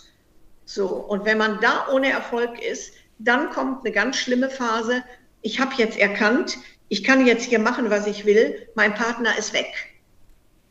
So, 0.64 0.86
und 0.86 1.24
wenn 1.24 1.38
man 1.38 1.60
da 1.60 1.88
ohne 1.90 2.12
Erfolg 2.12 2.62
ist, 2.62 2.92
dann 3.18 3.50
kommt 3.50 3.84
eine 3.84 3.92
ganz 3.92 4.16
schlimme 4.16 4.50
Phase. 4.50 5.02
Ich 5.42 5.60
habe 5.60 5.74
jetzt 5.76 5.98
erkannt, 5.98 6.58
ich 6.88 7.04
kann 7.04 7.26
jetzt 7.26 7.44
hier 7.44 7.58
machen, 7.58 7.90
was 7.90 8.06
ich 8.06 8.24
will, 8.24 8.68
mein 8.74 8.94
Partner 8.94 9.36
ist 9.38 9.52
weg. 9.52 9.72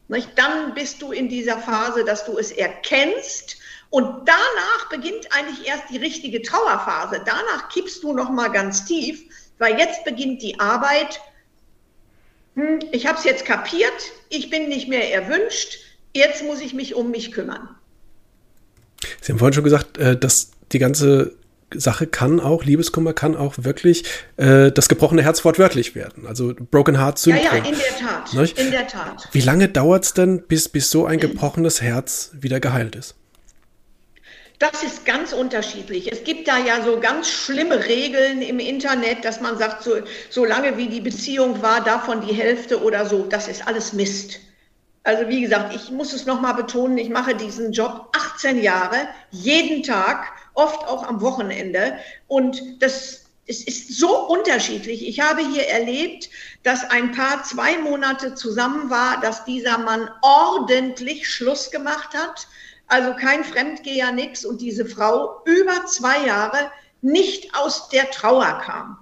Nicht? 0.08 0.30
Dann 0.36 0.74
bist 0.74 1.02
du 1.02 1.12
in 1.12 1.30
dieser 1.30 1.58
Phase, 1.58 2.06
dass 2.06 2.26
du 2.26 2.38
es 2.38 2.52
erkennst 2.52 3.58
und 3.90 4.28
danach 4.28 4.90
beginnt 4.90 5.28
eigentlich 5.32 5.68
erst 5.68 5.90
die 5.90 5.98
richtige 5.98 6.42
Trauerphase. 6.42 7.22
Danach 7.26 7.70
kippst 7.70 8.04
du 8.04 8.14
noch 8.14 8.30
mal 8.30 8.50
ganz 8.50 8.86
tief, 8.86 9.22
weil 9.58 9.78
jetzt 9.78 10.04
beginnt 10.06 10.42
die 10.42 10.60
Arbeit. 10.60 11.22
Hm, 12.56 12.80
ich 12.92 13.06
habe 13.06 13.18
es 13.18 13.24
jetzt 13.24 13.46
kapiert, 13.46 14.12
ich 14.30 14.50
bin 14.50 14.70
nicht 14.70 14.88
mehr 14.88 15.14
erwünscht, 15.14 15.80
jetzt 16.14 16.44
muss 16.44 16.62
ich 16.62 16.74
mich 16.74 16.96
um 16.96 17.12
mich 17.12 17.32
kümmern. 17.32 17.70
Sie 19.22 19.32
haben 19.32 19.40
vorhin 19.40 19.54
schon 19.54 19.64
gesagt, 19.64 19.98
äh, 19.98 20.18
dass 20.18 20.52
die 20.72 20.80
ganze 20.80 21.36
Sache 21.74 22.08
kann 22.08 22.40
auch, 22.40 22.64
Liebeskummer 22.64 23.14
kann 23.14 23.36
auch 23.36 23.56
wirklich 23.58 24.06
äh, 24.38 24.72
das 24.72 24.88
gebrochene 24.88 25.24
Herz 25.24 25.44
wortwörtlich 25.44 25.96
werden. 25.96 26.26
Also 26.26 26.54
Broken 26.72 26.98
Heart 26.98 27.20
Syndrom. 27.20 27.46
Ja, 27.46 27.58
ja, 27.58 27.64
in 27.66 27.76
der 27.78 28.08
Tat. 28.08 28.34
Nicht? 28.34 28.60
In 28.60 28.72
der 28.72 28.88
Tat. 28.88 29.28
Wie 29.32 29.42
lange 29.42 29.68
dauert 29.68 30.06
es 30.06 30.14
denn, 30.14 30.44
bis, 30.44 30.70
bis 30.70 30.90
so 30.90 31.06
ein 31.06 31.20
gebrochenes 31.20 31.82
Herz 31.82 32.32
wieder 32.34 32.60
geheilt 32.60 32.96
ist? 32.96 33.16
Das 34.60 34.82
ist 34.82 35.06
ganz 35.06 35.34
unterschiedlich. 35.34 36.12
Es 36.12 36.24
gibt 36.24 36.48
da 36.48 36.58
ja 36.58 36.84
so 36.84 37.00
ganz 37.00 37.30
schlimme 37.30 37.86
Regeln 37.86 38.42
im 38.42 38.60
Internet, 38.60 39.24
dass 39.24 39.40
man 39.40 39.58
sagt, 39.58 39.84
so, 39.84 39.98
so 40.32 40.46
lange 40.46 40.78
wie 40.78 40.88
die 40.88 41.02
Beziehung 41.02 41.62
war, 41.62 41.84
davon 41.84 42.26
die 42.26 42.34
Hälfte 42.34 42.82
oder 42.82 43.06
so. 43.06 43.26
Das 43.26 43.48
ist 43.48 43.68
alles 43.68 43.94
Mist. 43.94 44.40
Also 45.04 45.30
wie 45.30 45.42
gesagt, 45.42 45.76
ich 45.76 45.92
muss 45.92 46.12
es 46.12 46.26
nochmal 46.26 46.56
betonen, 46.56 46.98
ich 46.98 47.10
mache 47.10 47.36
diesen 47.36 47.72
Job 47.72 48.12
18 48.14 48.62
Jahre, 48.62 49.08
jeden 49.32 49.84
Tag, 49.84 50.26
oft 50.58 50.88
auch 50.88 51.04
am 51.04 51.22
Wochenende. 51.22 51.98
Und 52.28 52.82
das 52.82 53.28
es 53.50 53.64
ist 53.64 53.98
so 53.98 54.28
unterschiedlich. 54.28 55.08
Ich 55.08 55.22
habe 55.22 55.42
hier 55.42 55.68
erlebt, 55.68 56.30
dass 56.64 56.84
ein 56.90 57.14
Paar 57.14 57.44
zwei 57.44 57.78
Monate 57.78 58.36
zusammen 58.36 58.90
war, 58.90 59.22
dass 59.22 59.46
dieser 59.46 59.78
Mann 59.78 60.10
ordentlich 60.22 61.30
Schluss 61.30 61.72
gemacht 61.72 62.14
hat, 62.14 62.48
also 62.88 63.16
kein 63.16 63.46
Fremdgeher, 63.46 64.12
nix, 64.12 64.44
und 64.44 64.60
diese 64.60 64.86
Frau 64.86 65.42
über 65.46 65.86
zwei 65.86 66.26
Jahre 66.26 66.72
nicht 67.02 67.56
aus 67.56 67.88
der 67.90 68.12
Trauer 68.12 68.62
kam. 68.66 68.98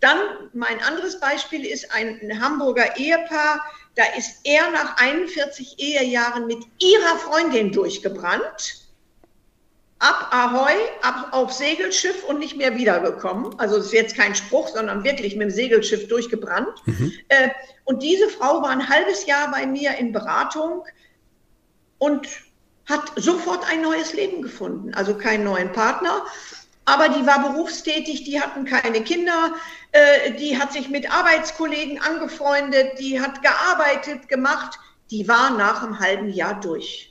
Dann 0.00 0.18
mein 0.54 0.82
anderes 0.82 1.20
Beispiel 1.20 1.66
ist 1.66 1.92
ein 1.92 2.40
Hamburger 2.40 2.96
Ehepaar, 2.96 3.60
da 3.96 4.04
ist 4.16 4.40
er 4.44 4.70
nach 4.70 4.96
41 4.96 5.78
Ehejahren 5.78 6.46
mit 6.46 6.64
ihrer 6.78 7.18
Freundin 7.18 7.70
durchgebrannt. 7.70 8.79
Ab 10.00 10.28
Ahoi, 10.32 10.72
ab 11.02 11.28
auf 11.30 11.52
Segelschiff 11.52 12.24
und 12.24 12.38
nicht 12.38 12.56
mehr 12.56 12.76
wiedergekommen. 12.76 13.58
Also 13.58 13.76
das 13.76 13.86
ist 13.86 13.92
jetzt 13.92 14.16
kein 14.16 14.34
Spruch, 14.34 14.68
sondern 14.68 15.04
wirklich 15.04 15.36
mit 15.36 15.48
dem 15.48 15.50
Segelschiff 15.50 16.08
durchgebrannt. 16.08 16.74
Mhm. 16.86 17.12
Äh, 17.28 17.50
und 17.84 18.02
diese 18.02 18.28
Frau 18.28 18.62
war 18.62 18.70
ein 18.70 18.88
halbes 18.88 19.26
Jahr 19.26 19.50
bei 19.50 19.66
mir 19.66 19.96
in 19.96 20.12
Beratung 20.12 20.84
und 21.98 22.26
hat 22.86 23.12
sofort 23.16 23.70
ein 23.70 23.82
neues 23.82 24.12
Leben 24.14 24.42
gefunden. 24.42 24.92
Also 24.94 25.14
keinen 25.14 25.44
neuen 25.44 25.70
Partner, 25.72 26.24
aber 26.90 27.08
die 27.08 27.24
war 27.24 27.52
berufstätig, 27.52 28.24
die 28.24 28.40
hatten 28.40 28.64
keine 28.64 29.02
Kinder, 29.02 29.54
äh, 29.92 30.32
die 30.32 30.58
hat 30.58 30.72
sich 30.72 30.88
mit 30.88 31.10
Arbeitskollegen 31.12 32.00
angefreundet, 32.00 32.98
die 32.98 33.20
hat 33.20 33.42
gearbeitet, 33.42 34.28
gemacht, 34.28 34.78
die 35.10 35.28
war 35.28 35.50
nach 35.50 35.82
einem 35.82 36.00
halben 36.00 36.30
Jahr 36.30 36.58
durch. 36.58 37.09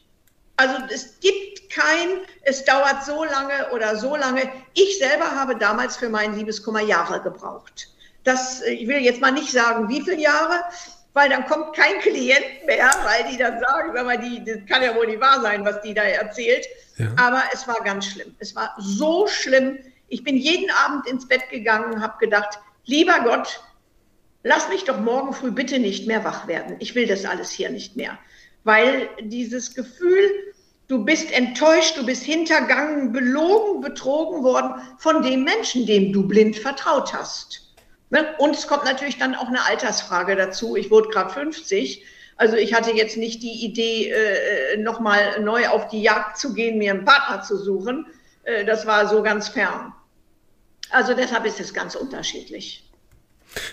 Also 0.60 0.76
es 0.94 1.18
gibt 1.22 1.70
kein, 1.70 2.20
es 2.42 2.66
dauert 2.66 3.06
so 3.06 3.24
lange 3.24 3.72
oder 3.72 3.96
so 3.96 4.18
lange. 4.18 4.42
Ich 4.74 4.98
selber 4.98 5.32
habe 5.32 5.56
damals 5.56 5.96
für 5.96 6.10
meinen 6.10 6.36
Liebeskummer 6.36 6.82
Jahre 6.82 7.22
gebraucht. 7.22 7.88
Das, 8.26 8.62
ich 8.64 8.86
will 8.86 8.98
jetzt 8.98 9.22
mal 9.22 9.32
nicht 9.32 9.54
sagen, 9.54 9.88
wie 9.88 10.02
viele 10.02 10.20
Jahre, 10.20 10.60
weil 11.14 11.30
dann 11.30 11.46
kommt 11.46 11.78
kein 11.78 11.98
Klient 12.02 12.66
mehr, 12.66 12.92
weil 13.06 13.32
die 13.32 13.38
dann 13.38 13.58
sagen, 13.62 13.94
sag 13.96 14.06
mal, 14.06 14.18
die, 14.18 14.44
das 14.44 14.58
kann 14.68 14.84
ja 14.84 14.94
wohl 14.96 15.08
nicht 15.08 15.22
wahr 15.22 15.40
sein, 15.42 15.64
was 15.64 15.82
die 15.82 15.94
da 15.94 16.02
erzählt. 16.02 16.68
Ja. 16.98 17.08
Aber 17.16 17.42
es 17.54 17.66
war 17.66 17.82
ganz 17.86 18.08
schlimm. 18.08 18.36
Es 18.40 18.54
war 18.54 18.76
so 18.80 19.28
schlimm. 19.28 19.80
Ich 20.10 20.26
bin 20.26 20.36
jeden 20.36 20.70
Abend 20.72 21.08
ins 21.08 21.26
Bett 21.26 21.50
gegangen 21.50 21.94
und 21.94 22.02
habe 22.02 22.18
gedacht, 22.20 22.60
lieber 22.84 23.22
Gott, 23.22 23.64
lass 24.44 24.68
mich 24.68 24.84
doch 24.84 25.00
morgen 25.00 25.32
früh 25.32 25.52
bitte 25.52 25.80
nicht 25.80 26.06
mehr 26.06 26.26
wach 26.26 26.48
werden. 26.48 26.76
Ich 26.80 26.96
will 26.96 27.08
das 27.08 27.24
alles 27.24 27.50
hier 27.50 27.70
nicht 27.70 27.96
mehr. 27.96 28.20
Weil 28.66 29.10
dieses 29.22 29.74
Gefühl, 29.74 30.49
du 30.90 31.06
bist 31.06 31.32
enttäuscht, 31.32 31.98
du 31.98 32.06
bist 32.06 32.24
hintergangen, 32.24 33.14
belogen, 33.14 33.80
betrogen 33.80 34.44
worden 34.44 34.74
von 34.98 35.22
dem 35.22 35.46
Menschen, 35.46 35.86
dem 35.86 36.12
du 36.12 36.28
blind 36.28 36.58
vertraut 36.58 37.14
hast. 37.14 37.74
Ne? 38.10 38.36
Und 38.40 38.56
es 38.56 38.68
kommt 38.68 38.84
natürlich 38.84 39.18
dann 39.18 39.36
auch 39.36 39.48
eine 39.48 39.64
Altersfrage 39.66 40.36
dazu. 40.36 40.76
Ich 40.76 40.92
wurde 40.92 41.10
gerade 41.10 41.30
50. 41.30 42.04
Also 42.38 42.56
ich 42.56 42.74
hatte 42.74 42.92
jetzt 42.92 43.18
nicht 43.18 43.44
die 43.44 43.66
Idee, 43.66 44.10
äh, 44.10 44.78
nochmal 44.78 45.42
neu 45.42 45.68
auf 45.70 45.88
die 45.90 46.02
Jagd 46.02 46.38
zu 46.38 46.54
gehen, 46.54 46.78
mir 46.80 46.92
einen 46.92 47.06
Partner 47.06 47.44
zu 47.44 47.58
suchen. 47.58 48.08
Äh, 48.44 48.66
das 48.66 48.86
war 48.86 49.08
so 49.08 49.22
ganz 49.22 49.48
fern. 49.48 49.94
Also 50.90 51.14
deshalb 51.14 51.46
ist 51.46 51.60
es 51.60 51.74
ganz 51.74 51.94
unterschiedlich. 51.94 52.89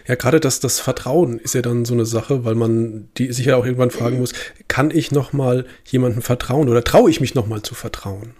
Ja, 0.06 0.14
gerade 0.14 0.40
das, 0.40 0.60
das 0.60 0.80
Vertrauen 0.80 1.38
ist 1.38 1.54
ja 1.54 1.62
dann 1.62 1.84
so 1.84 1.94
eine 1.94 2.06
Sache, 2.06 2.44
weil 2.44 2.54
man 2.54 3.08
die 3.16 3.32
sich 3.32 3.46
ja 3.46 3.56
auch 3.56 3.64
irgendwann 3.64 3.90
fragen 3.90 4.18
muss, 4.18 4.32
kann 4.68 4.90
ich 4.90 5.12
nochmal 5.12 5.66
jemandem 5.84 6.22
vertrauen 6.22 6.68
oder 6.68 6.82
traue 6.84 7.10
ich 7.10 7.20
mich 7.20 7.34
nochmal 7.34 7.62
zu 7.62 7.74
vertrauen? 7.74 8.34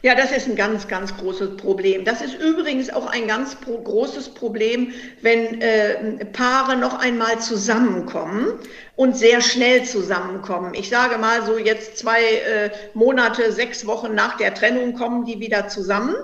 Ja, 0.00 0.14
das 0.14 0.30
ist 0.30 0.46
ein 0.46 0.54
ganz, 0.54 0.86
ganz 0.86 1.16
großes 1.16 1.56
Problem. 1.56 2.04
Das 2.04 2.20
ist 2.20 2.34
übrigens 2.34 2.88
auch 2.88 3.06
ein 3.06 3.26
ganz 3.26 3.56
pro 3.56 3.78
großes 3.78 4.28
Problem, 4.28 4.92
wenn 5.22 5.60
äh, 5.60 6.24
Paare 6.26 6.76
noch 6.76 7.00
einmal 7.00 7.40
zusammenkommen 7.40 8.60
und 8.94 9.16
sehr 9.16 9.40
schnell 9.40 9.82
zusammenkommen. 9.82 10.74
Ich 10.74 10.88
sage 10.88 11.18
mal 11.18 11.44
so 11.44 11.58
jetzt 11.58 11.98
zwei 11.98 12.22
äh, 12.22 12.70
Monate, 12.94 13.50
sechs 13.50 13.86
Wochen 13.86 14.14
nach 14.14 14.36
der 14.36 14.54
Trennung 14.54 14.94
kommen 14.94 15.24
die 15.24 15.40
wieder 15.40 15.66
zusammen. 15.66 16.14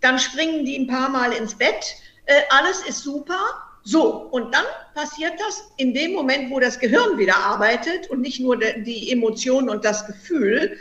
Dann 0.00 0.20
springen 0.20 0.64
die 0.64 0.78
ein 0.78 0.86
paar 0.86 1.08
Mal 1.08 1.32
ins 1.32 1.56
Bett. 1.56 1.96
Äh, 2.26 2.34
alles 2.50 2.82
ist 2.88 3.02
super. 3.02 3.63
So, 3.86 4.28
und 4.30 4.54
dann 4.54 4.64
passiert 4.94 5.34
das 5.38 5.70
in 5.76 5.92
dem 5.92 6.14
Moment, 6.14 6.50
wo 6.50 6.58
das 6.58 6.78
Gehirn 6.78 7.18
wieder 7.18 7.36
arbeitet 7.36 8.08
und 8.08 8.22
nicht 8.22 8.40
nur 8.40 8.56
die 8.56 9.12
Emotionen 9.12 9.68
und 9.68 9.84
das 9.84 10.06
Gefühl, 10.06 10.78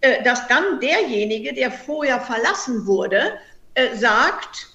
äh, 0.00 0.22
dass 0.22 0.48
dann 0.48 0.80
derjenige, 0.80 1.52
der 1.52 1.70
vorher 1.70 2.18
verlassen 2.18 2.86
wurde, 2.86 3.38
äh, 3.74 3.94
sagt, 3.94 4.68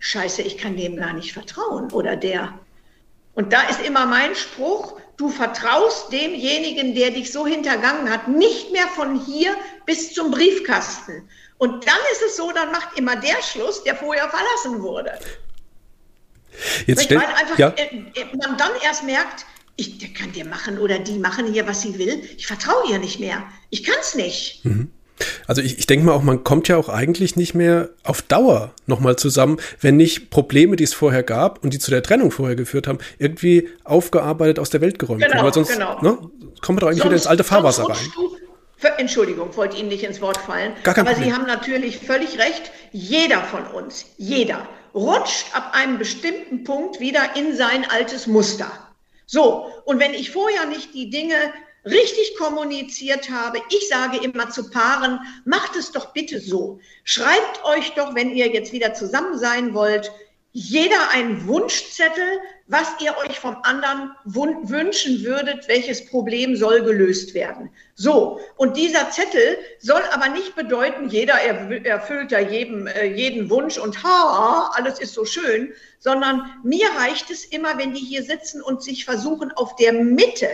scheiße, 0.00 0.42
ich 0.42 0.58
kann 0.58 0.76
dem 0.76 0.96
gar 0.96 1.14
nicht 1.14 1.32
vertrauen 1.32 1.90
oder 1.92 2.14
der. 2.14 2.52
Und 3.34 3.54
da 3.54 3.62
ist 3.68 3.80
immer 3.80 4.04
mein 4.04 4.34
Spruch, 4.34 5.00
du 5.16 5.30
vertraust 5.30 6.12
demjenigen, 6.12 6.94
der 6.94 7.10
dich 7.10 7.32
so 7.32 7.46
hintergangen 7.46 8.10
hat, 8.10 8.28
nicht 8.28 8.70
mehr 8.70 8.86
von 8.88 9.18
hier 9.18 9.56
bis 9.86 10.12
zum 10.12 10.30
Briefkasten. 10.30 11.26
Und 11.56 11.86
dann 11.86 11.98
ist 12.12 12.22
es 12.22 12.36
so, 12.36 12.50
dann 12.52 12.70
macht 12.70 12.98
immer 12.98 13.16
der 13.16 13.40
Schluss, 13.42 13.82
der 13.84 13.96
vorher 13.96 14.28
verlassen 14.28 14.82
wurde. 14.82 15.18
Jetzt 16.86 17.10
Weil 17.10 17.18
einfach 17.18 17.58
ja. 17.58 17.68
Äh, 17.76 18.04
man 18.36 18.56
dann 18.58 18.70
erst 18.84 19.04
merkt, 19.04 19.46
ich, 19.76 19.98
der 19.98 20.10
kann 20.10 20.32
dir 20.32 20.44
machen 20.44 20.78
oder 20.78 20.98
die 20.98 21.18
machen 21.18 21.52
hier, 21.52 21.66
was 21.66 21.82
sie 21.82 21.98
will. 21.98 22.22
Ich 22.36 22.46
vertraue 22.46 22.90
ihr 22.90 22.98
nicht 22.98 23.20
mehr. 23.20 23.42
Ich 23.70 23.84
kann 23.84 23.96
es 24.00 24.14
nicht. 24.14 24.64
Mhm. 24.64 24.90
Also 25.46 25.62
ich, 25.62 25.78
ich 25.78 25.86
denke 25.86 26.06
mal 26.06 26.12
auch, 26.12 26.22
man 26.22 26.44
kommt 26.44 26.68
ja 26.68 26.76
auch 26.76 26.88
eigentlich 26.88 27.36
nicht 27.36 27.54
mehr 27.54 27.90
auf 28.02 28.22
Dauer 28.22 28.72
nochmal 28.86 29.16
zusammen, 29.16 29.58
wenn 29.80 29.96
nicht 29.96 30.30
Probleme, 30.30 30.76
die 30.76 30.84
es 30.84 30.94
vorher 30.94 31.22
gab 31.22 31.62
und 31.62 31.72
die 31.72 31.78
zu 31.78 31.90
der 31.90 32.02
Trennung 32.02 32.30
vorher 32.30 32.56
geführt 32.56 32.86
haben, 32.86 32.98
irgendwie 33.18 33.68
aufgearbeitet 33.84 34.58
aus 34.58 34.70
der 34.70 34.80
Welt 34.80 34.98
geräumt 34.98 35.22
genau, 35.22 35.44
Weil 35.44 35.54
sonst 35.54 35.72
genau. 35.72 36.00
ne, 36.00 36.18
kommen 36.60 36.78
wir 36.78 36.80
doch 36.80 36.88
eigentlich 36.88 36.98
sonst, 36.98 37.04
wieder 37.04 37.16
ins 37.16 37.26
alte 37.26 37.44
Fahrwasser 37.44 37.84
rein. 37.84 37.96
Du, 38.14 38.88
Entschuldigung, 38.98 39.54
wollte 39.56 39.76
Ihnen 39.76 39.88
nicht 39.88 40.02
ins 40.02 40.20
Wort 40.20 40.38
fallen. 40.38 40.72
Gar 40.82 40.94
kein 40.94 41.06
aber 41.06 41.14
Problem. 41.14 41.32
Sie 41.32 41.38
haben 41.38 41.46
natürlich 41.46 41.98
völlig 41.98 42.38
recht. 42.38 42.72
Jeder 42.90 43.42
von 43.42 43.64
uns, 43.68 44.06
jeder, 44.18 44.68
rutscht 44.94 45.54
ab 45.54 45.70
einem 45.74 45.98
bestimmten 45.98 46.64
Punkt 46.64 47.00
wieder 47.00 47.36
in 47.36 47.56
sein 47.56 47.88
altes 47.90 48.26
Muster. 48.26 48.70
So, 49.26 49.70
und 49.84 49.98
wenn 49.98 50.14
ich 50.14 50.30
vorher 50.30 50.66
nicht 50.66 50.94
die 50.94 51.10
Dinge 51.10 51.36
richtig 51.84 52.36
kommuniziert 52.36 53.30
habe, 53.30 53.60
ich 53.70 53.88
sage 53.88 54.18
immer 54.18 54.50
zu 54.50 54.70
Paaren, 54.70 55.18
macht 55.44 55.74
es 55.76 55.90
doch 55.92 56.12
bitte 56.12 56.40
so. 56.40 56.78
Schreibt 57.04 57.64
euch 57.64 57.94
doch, 57.94 58.14
wenn 58.14 58.30
ihr 58.30 58.48
jetzt 58.48 58.72
wieder 58.72 58.94
zusammen 58.94 59.38
sein 59.38 59.74
wollt, 59.74 60.12
jeder 60.52 61.10
einen 61.10 61.46
Wunschzettel, 61.46 62.40
was 62.72 62.88
ihr 63.00 63.14
euch 63.18 63.38
vom 63.38 63.58
anderen 63.64 64.12
wünschen 64.24 65.22
würdet, 65.24 65.68
welches 65.68 66.06
Problem 66.06 66.56
soll 66.56 66.82
gelöst 66.82 67.34
werden. 67.34 67.70
So, 67.94 68.40
und 68.56 68.78
dieser 68.78 69.10
Zettel 69.10 69.58
soll 69.78 70.00
aber 70.10 70.30
nicht 70.30 70.56
bedeuten, 70.56 71.10
jeder 71.10 71.34
erfüllt 71.34 72.32
da 72.32 72.38
jedem, 72.40 72.86
äh, 72.86 73.04
jeden 73.04 73.50
Wunsch 73.50 73.76
und 73.76 74.02
ha, 74.02 74.70
alles 74.74 74.98
ist 75.00 75.12
so 75.12 75.26
schön, 75.26 75.74
sondern 75.98 76.50
mir 76.64 76.86
reicht 76.96 77.30
es 77.30 77.44
immer, 77.44 77.76
wenn 77.76 77.92
die 77.92 78.00
hier 78.00 78.22
sitzen 78.22 78.62
und 78.62 78.82
sich 78.82 79.04
versuchen, 79.04 79.52
auf 79.52 79.76
der 79.76 79.92
Mitte 79.92 80.48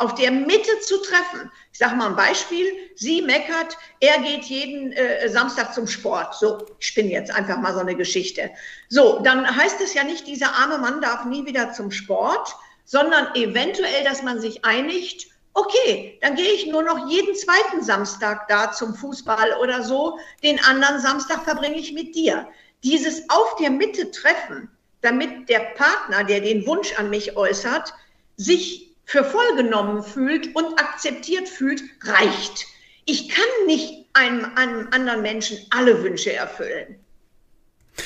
auf 0.00 0.14
der 0.14 0.30
Mitte 0.30 0.80
zu 0.80 0.96
treffen. 1.02 1.50
Ich 1.72 1.78
sage 1.78 1.94
mal 1.94 2.08
ein 2.08 2.16
Beispiel. 2.16 2.66
Sie 2.96 3.20
meckert, 3.20 3.76
er 4.00 4.18
geht 4.20 4.44
jeden 4.44 4.92
äh, 4.92 5.28
Samstag 5.28 5.74
zum 5.74 5.86
Sport. 5.86 6.34
So, 6.34 6.66
ich 6.78 6.86
spinne 6.86 7.10
jetzt 7.10 7.30
einfach 7.30 7.58
mal 7.58 7.74
so 7.74 7.80
eine 7.80 7.94
Geschichte. 7.94 8.50
So, 8.88 9.20
dann 9.20 9.46
heißt 9.54 9.80
es 9.82 9.92
ja 9.92 10.02
nicht, 10.02 10.26
dieser 10.26 10.54
arme 10.54 10.78
Mann 10.78 11.02
darf 11.02 11.26
nie 11.26 11.44
wieder 11.44 11.72
zum 11.72 11.90
Sport, 11.90 12.54
sondern 12.86 13.34
eventuell, 13.34 14.02
dass 14.02 14.22
man 14.22 14.40
sich 14.40 14.64
einigt, 14.64 15.28
okay, 15.52 16.18
dann 16.22 16.34
gehe 16.34 16.52
ich 16.52 16.66
nur 16.66 16.82
noch 16.82 17.08
jeden 17.08 17.34
zweiten 17.34 17.82
Samstag 17.82 18.48
da 18.48 18.72
zum 18.72 18.94
Fußball 18.94 19.52
oder 19.60 19.82
so, 19.82 20.18
den 20.42 20.58
anderen 20.64 20.98
Samstag 21.00 21.44
verbringe 21.44 21.76
ich 21.76 21.92
mit 21.92 22.14
dir. 22.14 22.48
Dieses 22.82 23.28
auf 23.28 23.56
der 23.56 23.70
Mitte 23.70 24.10
treffen, 24.10 24.70
damit 25.02 25.50
der 25.50 25.60
Partner, 25.76 26.24
der 26.24 26.40
den 26.40 26.66
Wunsch 26.66 26.98
an 26.98 27.10
mich 27.10 27.36
äußert, 27.36 27.92
sich 28.36 28.89
für 29.10 29.24
voll 29.24 29.56
genommen 29.56 30.04
fühlt 30.04 30.54
und 30.54 30.78
akzeptiert 30.78 31.48
fühlt, 31.48 31.82
reicht. 32.04 32.64
Ich 33.06 33.28
kann 33.28 33.66
nicht 33.66 34.06
einem, 34.12 34.52
einem 34.54 34.86
anderen 34.92 35.22
Menschen 35.22 35.58
alle 35.70 36.00
Wünsche 36.04 36.32
erfüllen. 36.32 37.04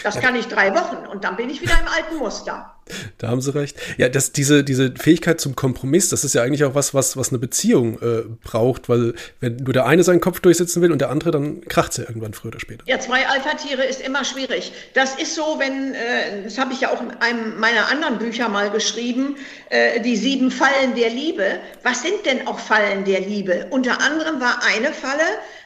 Das 0.02 0.18
kann 0.18 0.34
ich 0.34 0.46
drei 0.46 0.74
Wochen 0.74 1.06
und 1.06 1.22
dann 1.22 1.36
bin 1.36 1.50
ich 1.50 1.60
wieder 1.60 1.78
im 1.78 1.88
alten 1.88 2.16
Muster. 2.16 2.73
Da 3.18 3.28
haben 3.28 3.40
Sie 3.40 3.54
recht. 3.54 3.76
Ja, 3.96 4.08
das, 4.08 4.32
diese, 4.32 4.62
diese 4.62 4.92
Fähigkeit 4.96 5.40
zum 5.40 5.56
Kompromiss, 5.56 6.08
das 6.10 6.24
ist 6.24 6.34
ja 6.34 6.42
eigentlich 6.42 6.64
auch 6.64 6.74
was, 6.74 6.92
was, 6.92 7.16
was 7.16 7.30
eine 7.30 7.38
Beziehung 7.38 8.00
äh, 8.02 8.22
braucht, 8.42 8.88
weil 8.88 9.14
wenn 9.40 9.56
nur 9.56 9.72
der 9.72 9.86
eine 9.86 10.02
seinen 10.02 10.20
Kopf 10.20 10.40
durchsetzen 10.40 10.82
will 10.82 10.92
und 10.92 11.00
der 11.00 11.10
andere, 11.10 11.30
dann 11.30 11.62
kracht 11.62 11.92
es 11.92 11.96
ja 11.98 12.04
irgendwann 12.04 12.34
früher 12.34 12.50
oder 12.50 12.60
später. 12.60 12.84
Ja, 12.86 13.00
zwei 13.00 13.26
Alpha-Tiere 13.26 13.84
ist 13.84 14.00
immer 14.00 14.24
schwierig. 14.24 14.72
Das 14.92 15.14
ist 15.14 15.34
so, 15.34 15.56
wenn, 15.58 15.94
äh, 15.94 16.42
das 16.44 16.58
habe 16.58 16.72
ich 16.72 16.82
ja 16.82 16.92
auch 16.92 17.00
in 17.00 17.10
einem 17.12 17.58
meiner 17.58 17.88
anderen 17.88 18.18
Bücher 18.18 18.48
mal 18.48 18.70
geschrieben, 18.70 19.36
äh, 19.70 20.00
die 20.00 20.16
sieben 20.16 20.50
Fallen 20.50 20.94
der 20.94 21.10
Liebe. 21.10 21.60
Was 21.82 22.02
sind 22.02 22.26
denn 22.26 22.46
auch 22.46 22.58
Fallen 22.58 23.04
der 23.04 23.20
Liebe? 23.20 23.66
Unter 23.70 24.00
anderem 24.00 24.40
war 24.40 24.62
eine 24.62 24.92
Falle, 24.92 25.22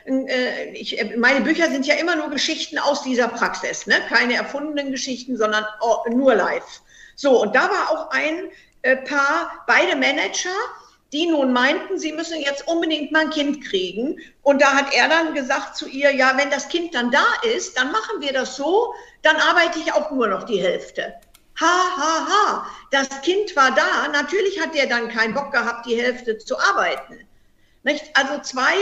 äh, 0.09 0.71
ich, 0.73 0.99
meine 1.17 1.41
Bücher 1.43 1.71
sind 1.71 1.87
ja 1.87 1.97
immer 1.97 2.17
nur 2.17 2.31
Geschichten 2.31 2.79
aus 2.79 3.03
dieser 3.03 3.29
Praxis, 3.29 3.87
ne? 3.87 3.95
keine 4.09 4.35
erfundenen 4.35 4.91
Geschichten, 4.91 5.37
sondern 5.37 5.65
nur 6.11 6.35
live. 6.35 6.83
So, 7.21 7.43
und 7.43 7.57
da 7.57 7.63
war 7.69 7.91
auch 7.91 8.11
ein 8.13 8.49
äh, 8.83 8.97
Paar, 8.97 9.65
beide 9.67 9.97
Manager, 9.97 10.55
die 11.13 11.27
nun 11.27 11.53
meinten, 11.53 11.99
sie 11.99 12.13
müssen 12.13 12.41
jetzt 12.41 12.69
unbedingt 12.69 13.11
mal 13.11 13.23
ein 13.23 13.31
Kind 13.31 13.65
kriegen. 13.65 14.21
Und 14.43 14.63
da 14.63 14.73
hat 14.73 14.95
er 14.95 15.09
dann 15.09 15.35
gesagt 15.35 15.77
zu 15.77 15.89
ihr, 15.89 16.15
ja, 16.15 16.35
wenn 16.37 16.49
das 16.49 16.69
Kind 16.69 16.95
dann 16.95 17.11
da 17.11 17.25
ist, 17.57 17.77
dann 17.77 17.91
machen 17.91 18.21
wir 18.21 18.33
das 18.33 18.55
so, 18.55 18.95
dann 19.23 19.35
arbeite 19.35 19.81
ich 19.81 19.93
auch 19.93 20.13
nur 20.13 20.29
noch 20.29 20.45
die 20.45 20.63
Hälfte. 20.63 21.13
Ha, 21.61 21.97
ha, 21.97 22.29
ha, 22.29 22.67
das 22.93 23.09
Kind 23.23 23.57
war 23.57 23.75
da. 23.75 24.07
Natürlich 24.13 24.61
hat 24.61 24.77
der 24.77 24.87
dann 24.87 25.09
keinen 25.09 25.35
Bock 25.35 25.51
gehabt, 25.51 25.87
die 25.87 26.01
Hälfte 26.01 26.39
zu 26.39 26.57
arbeiten. 26.57 27.27
Nicht? 27.83 28.05
Also 28.15 28.41
zwei, 28.43 28.77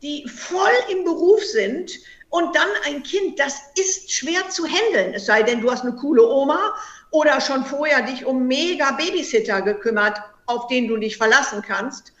die 0.00 0.28
voll 0.28 0.70
im 0.92 1.02
Beruf 1.02 1.42
sind 1.44 1.90
und 2.28 2.54
dann 2.54 2.68
ein 2.84 3.02
Kind, 3.02 3.40
das 3.40 3.60
ist 3.74 4.12
schwer 4.12 4.48
zu 4.48 4.64
handeln. 4.64 5.14
Es 5.14 5.26
sei 5.26 5.42
denn, 5.42 5.60
du 5.60 5.72
hast 5.72 5.82
eine 5.82 5.96
coole 5.96 6.24
Oma 6.24 6.72
oder 7.10 7.40
schon 7.40 7.64
vorher 7.64 8.02
dich 8.02 8.24
um 8.24 8.46
mega 8.46 8.92
Babysitter 8.92 9.62
gekümmert, 9.62 10.20
auf 10.46 10.66
den 10.68 10.88
du 10.88 10.96
dich 10.96 11.16
verlassen 11.16 11.62
kannst, 11.62 12.12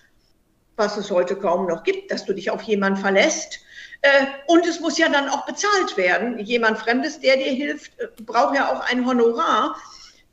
was 0.76 0.96
es 0.96 1.10
heute 1.10 1.36
kaum 1.36 1.66
noch 1.66 1.82
gibt, 1.82 2.10
dass 2.10 2.24
du 2.24 2.32
dich 2.32 2.50
auf 2.50 2.62
jemanden 2.62 3.00
verlässt. 3.00 3.60
Äh, 4.02 4.26
und 4.46 4.66
es 4.66 4.80
muss 4.80 4.98
ja 4.98 5.08
dann 5.08 5.28
auch 5.28 5.44
bezahlt 5.44 5.96
werden. 5.96 6.38
Jemand 6.38 6.78
Fremdes, 6.78 7.20
der 7.20 7.36
dir 7.36 7.52
hilft, 7.52 7.98
äh, 7.98 8.08
braucht 8.22 8.54
ja 8.54 8.72
auch 8.72 8.80
ein 8.88 9.06
Honorar. 9.06 9.76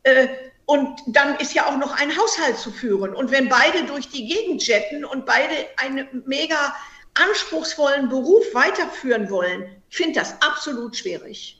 Äh, 0.04 0.28
und 0.66 1.00
dann 1.08 1.38
ist 1.38 1.54
ja 1.54 1.66
auch 1.66 1.78
noch 1.78 1.98
ein 2.00 2.16
Haushalt 2.18 2.58
zu 2.58 2.72
führen. 2.72 3.14
Und 3.14 3.32
wenn 3.32 3.50
beide 3.50 3.84
durch 3.86 4.10
die 4.10 4.28
Gegend 4.28 4.66
jetten 4.66 5.06
und 5.06 5.26
beide 5.26 5.54
einen 5.78 6.24
mega 6.26 6.76
anspruchsvollen 7.14 8.10
Beruf 8.10 8.44
weiterführen 8.54 9.30
wollen, 9.30 9.82
ich 9.90 9.98
finde 9.98 10.20
das 10.20 10.36
absolut 10.42 10.96
schwierig. 10.96 11.57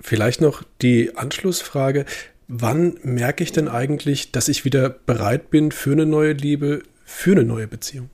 Vielleicht 0.00 0.40
noch 0.40 0.62
die 0.82 1.16
Anschlussfrage. 1.16 2.06
Wann 2.48 2.98
merke 3.02 3.44
ich 3.44 3.52
denn 3.52 3.68
eigentlich, 3.68 4.32
dass 4.32 4.48
ich 4.48 4.64
wieder 4.64 4.88
bereit 4.90 5.50
bin 5.50 5.72
für 5.72 5.92
eine 5.92 6.06
neue 6.06 6.32
Liebe, 6.32 6.82
für 7.04 7.32
eine 7.32 7.44
neue 7.44 7.68
Beziehung? 7.68 8.10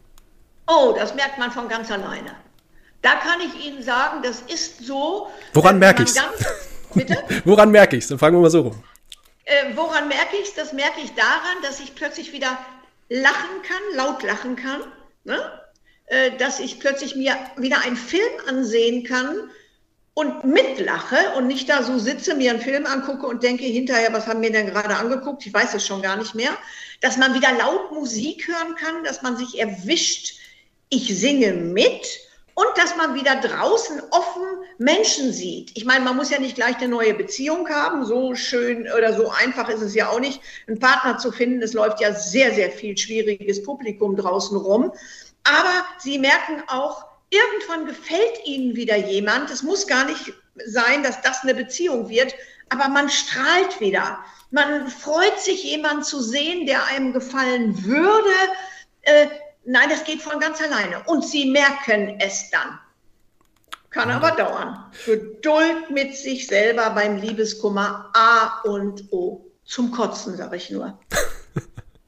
Oh, 0.67 0.95
das 0.97 1.15
merkt 1.15 1.39
man 1.39 1.51
von 1.53 1.69
ganz 1.69 1.91
alleine. 1.91 2.33
Da 3.03 3.15
kann 3.15 3.41
ich 3.41 3.67
Ihnen 3.67 3.83
sagen, 3.83 4.23
das 4.23 4.43
ist 4.43 4.85
so. 4.85 5.29
Woran 5.55 5.79
merke 5.79 6.03
ich 6.03 6.11
es? 6.11 6.17
Bitte? 6.95 7.17
woran 7.45 7.71
merke 7.71 7.97
ich 7.97 8.05
es? 8.05 8.09
Dann 8.09 8.19
fangen 8.19 8.37
wir 8.37 8.43
mal 8.43 8.51
so 8.51 8.63
rum. 8.63 8.83
Äh, 9.45 9.77
woran 9.77 10.09
merke 10.09 10.37
ich 10.43 10.49
es? 10.49 10.55
Das 10.55 10.73
merke 10.73 11.01
ich 11.01 11.15
daran, 11.15 11.63
dass 11.63 11.79
ich 11.79 11.95
plötzlich 11.95 12.33
wieder 12.33 12.59
lachen 13.09 13.63
kann, 13.63 13.97
laut 13.97 14.23
lachen 14.25 14.57
kann. 14.57 14.81
Ne? 15.25 15.39
Äh, 16.07 16.37
dass 16.39 16.59
ich 16.59 16.81
plötzlich 16.81 17.15
mir 17.15 17.37
wieder 17.57 17.81
einen 17.83 17.97
Film 17.97 18.33
ansehen 18.49 19.05
kann, 19.05 19.51
und 20.17 20.45
mitlache 20.45 21.19
und 21.37 21.47
nicht 21.47 21.69
da 21.69 21.83
so 21.83 21.99
sitze, 21.99 22.35
mir 22.35 22.51
einen 22.51 22.63
Film 22.63 22.87
angucke 22.87 23.27
und 23.27 23.43
denke 23.43 23.65
hinterher, 23.65 24.15
was 24.15 24.27
haben 24.27 24.41
wir 24.41 24.51
denn 24.51 24.69
gerade 24.69 24.97
angeguckt? 24.97 25.45
Ich 25.45 25.53
weiß 25.53 25.75
es 25.75 25.87
schon 25.87 26.01
gar 26.01 26.17
nicht 26.17 26.35
mehr. 26.35 26.53
Dass 27.03 27.19
man 27.19 27.35
wieder 27.35 27.53
laut 27.53 27.93
Musik 27.93 28.49
hören 28.49 28.77
kann, 28.77 29.05
dass 29.05 29.21
man 29.21 29.37
sich 29.37 29.61
erwischt, 29.61 30.39
ich 30.89 31.19
singe 31.19 31.53
mit 31.53 32.07
und 32.55 32.67
dass 32.77 32.97
man 32.97 33.15
wieder 33.15 33.37
draußen 33.37 34.01
offen 34.11 34.43
Menschen 34.79 35.35
sieht. 35.35 35.73
Ich 35.75 35.85
meine, 35.85 36.03
man 36.03 36.17
muss 36.17 36.31
ja 36.31 36.39
nicht 36.39 36.55
gleich 36.55 36.79
eine 36.79 36.89
neue 36.89 37.13
Beziehung 37.13 37.69
haben, 37.69 38.07
so 38.07 38.35
schön 38.35 38.91
oder 38.97 39.13
so 39.13 39.29
einfach 39.29 39.69
ist 39.69 39.83
es 39.83 39.95
ja 39.95 40.09
auch 40.09 40.21
nicht, 40.21 40.41
einen 40.67 40.79
Partner 40.79 41.19
zu 41.19 41.31
finden. 41.31 41.61
Es 41.61 41.75
läuft 41.75 42.01
ja 42.01 42.15
sehr, 42.15 42.55
sehr 42.55 42.71
viel 42.71 42.97
schwieriges 42.97 43.63
Publikum 43.63 44.17
draußen 44.17 44.57
rum. 44.57 44.93
Aber 45.45 45.85
sie 45.99 46.19
merken 46.19 46.63
auch, 46.69 47.05
irgendwann 47.31 47.87
gefällt 47.87 48.45
ihnen 48.45 48.77
wieder 48.77 48.97
jemand. 48.97 49.51
Es 49.51 49.63
muss 49.63 49.87
gar 49.87 50.05
nicht 50.05 50.33
sein, 50.67 51.03
dass 51.03 51.21
das 51.23 51.43
eine 51.43 51.55
Beziehung 51.55 52.09
wird, 52.09 52.35
aber 52.69 52.89
man 52.89 53.09
strahlt 53.09 53.81
wieder. 53.81 54.19
Man 54.51 54.89
freut 54.89 55.39
sich, 55.41 55.65
jemanden 55.65 56.03
zu 56.03 56.21
sehen, 56.21 56.67
der 56.67 56.85
einem 56.85 57.13
gefallen 57.13 57.85
würde. 57.85 58.31
Äh, 59.03 59.27
nein, 59.65 59.89
das 59.91 60.05
geht 60.05 60.23
von 60.23 60.41
ganz 60.41 60.61
alleine. 60.61 61.03
Und 61.07 61.25
sie 61.25 61.51
merken 61.51 62.19
es 62.21 62.51
dann. 62.51 62.79
Kann 63.91 64.11
aber 64.11 64.33
dauern. 64.33 64.93
Geduld 65.07 65.91
mit 65.91 66.15
sich 66.17 66.47
selber 66.47 66.91
beim 66.91 67.17
Liebeskummer 67.17 68.11
A 68.15 68.61
und 68.65 69.11
O. 69.11 69.47
Zum 69.65 69.91
Kotzen, 69.91 70.37
sage 70.37 70.57
ich 70.57 70.71
nur. 70.71 70.99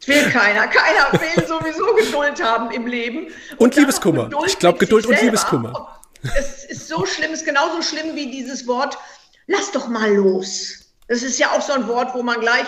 Will 0.08 0.30
keiner. 0.30 0.66
Keiner 0.66 1.12
will 1.12 1.46
sowieso 1.46 1.94
Geduld 1.94 2.42
haben 2.42 2.70
im 2.70 2.86
Leben. 2.86 3.26
Und, 3.56 3.60
und 3.60 3.76
Liebeskummer. 3.76 4.30
Ich 4.46 4.58
glaube, 4.58 4.78
Geduld 4.78 5.06
und 5.06 5.20
Liebeskummer. 5.20 6.00
Es 6.36 6.64
ist 6.64 6.88
so 6.88 7.06
schlimm, 7.06 7.32
es 7.32 7.40
ist 7.40 7.46
genauso 7.46 7.80
schlimm 7.82 8.16
wie 8.16 8.30
dieses 8.30 8.66
Wort, 8.66 8.98
lass 9.46 9.70
doch 9.70 9.88
mal 9.88 10.12
los. 10.12 10.92
Das 11.06 11.22
ist 11.22 11.38
ja 11.38 11.52
auch 11.52 11.62
so 11.62 11.72
ein 11.72 11.86
Wort, 11.86 12.12
wo 12.14 12.22
man 12.22 12.40
gleich, 12.40 12.66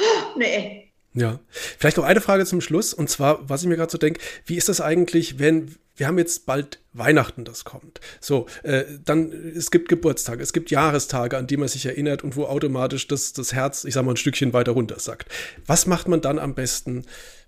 oh, 0.00 0.38
nee, 0.38 0.86
ja, 1.16 1.40
vielleicht 1.50 1.96
noch 1.96 2.04
eine 2.04 2.20
Frage 2.20 2.44
zum 2.44 2.60
Schluss. 2.60 2.92
Und 2.92 3.08
zwar, 3.08 3.48
was 3.48 3.62
ich 3.62 3.68
mir 3.68 3.76
gerade 3.76 3.90
so 3.90 3.96
denke, 3.96 4.20
wie 4.44 4.56
ist 4.56 4.68
das 4.68 4.82
eigentlich, 4.82 5.38
wenn 5.38 5.74
wir 5.96 6.06
haben 6.06 6.18
jetzt 6.18 6.46
bald 6.46 6.80
Weihnachten, 6.92 7.44
das 7.44 7.64
kommt. 7.64 8.00
So, 8.20 8.46
äh, 8.62 8.84
dann, 9.04 9.32
es 9.32 9.70
gibt 9.70 9.88
Geburtstage, 9.88 10.42
es 10.42 10.52
gibt 10.52 10.70
Jahrestage, 10.70 11.36
an 11.36 11.46
die 11.46 11.56
man 11.56 11.68
sich 11.68 11.86
erinnert 11.86 12.22
und 12.22 12.36
wo 12.36 12.44
automatisch 12.44 13.08
das, 13.08 13.32
das 13.32 13.52
Herz, 13.52 13.84
ich 13.84 13.94
sag 13.94 14.04
mal, 14.04 14.12
ein 14.12 14.16
Stückchen 14.16 14.52
weiter 14.52 14.72
runter 14.72 14.98
sackt. 14.98 15.28
Was 15.66 15.86
macht 15.86 16.08
man 16.08 16.20
dann 16.20 16.38
am 16.38 16.54
besten, 16.54 17.04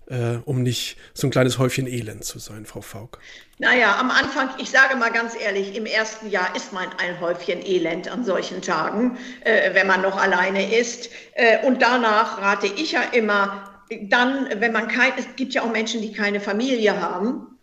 äh, 0.07 0.37
um 0.45 0.63
nicht 0.63 0.97
so 1.13 1.27
ein 1.27 1.31
kleines 1.31 1.57
Häufchen 1.57 1.87
Elend 1.87 2.23
zu 2.25 2.39
sein, 2.39 2.65
Frau 2.65 2.81
Faulk? 2.81 3.19
Naja, 3.59 3.97
am 3.99 4.09
Anfang, 4.09 4.49
ich 4.59 4.69
sage 4.69 4.95
mal 4.95 5.11
ganz 5.11 5.33
ehrlich, 5.39 5.75
im 5.75 5.85
ersten 5.85 6.29
Jahr 6.29 6.55
ist 6.55 6.73
man 6.73 6.87
ein 6.97 7.19
Häufchen 7.19 7.63
Elend 7.63 8.07
an 8.07 8.23
solchen 8.25 8.61
Tagen, 8.61 9.17
äh, 9.43 9.73
wenn 9.73 9.87
man 9.87 10.01
noch 10.01 10.17
alleine 10.17 10.75
ist. 10.75 11.09
Äh, 11.33 11.65
und 11.65 11.81
danach 11.81 12.41
rate 12.41 12.67
ich 12.67 12.93
ja 12.93 13.01
immer, 13.01 13.83
dann, 14.03 14.47
wenn 14.59 14.71
man 14.71 14.87
kein, 14.87 15.13
es 15.17 15.35
gibt 15.35 15.53
ja 15.53 15.63
auch 15.63 15.71
Menschen, 15.71 16.01
die 16.01 16.13
keine 16.13 16.39
Familie 16.39 17.01
haben, 17.01 17.58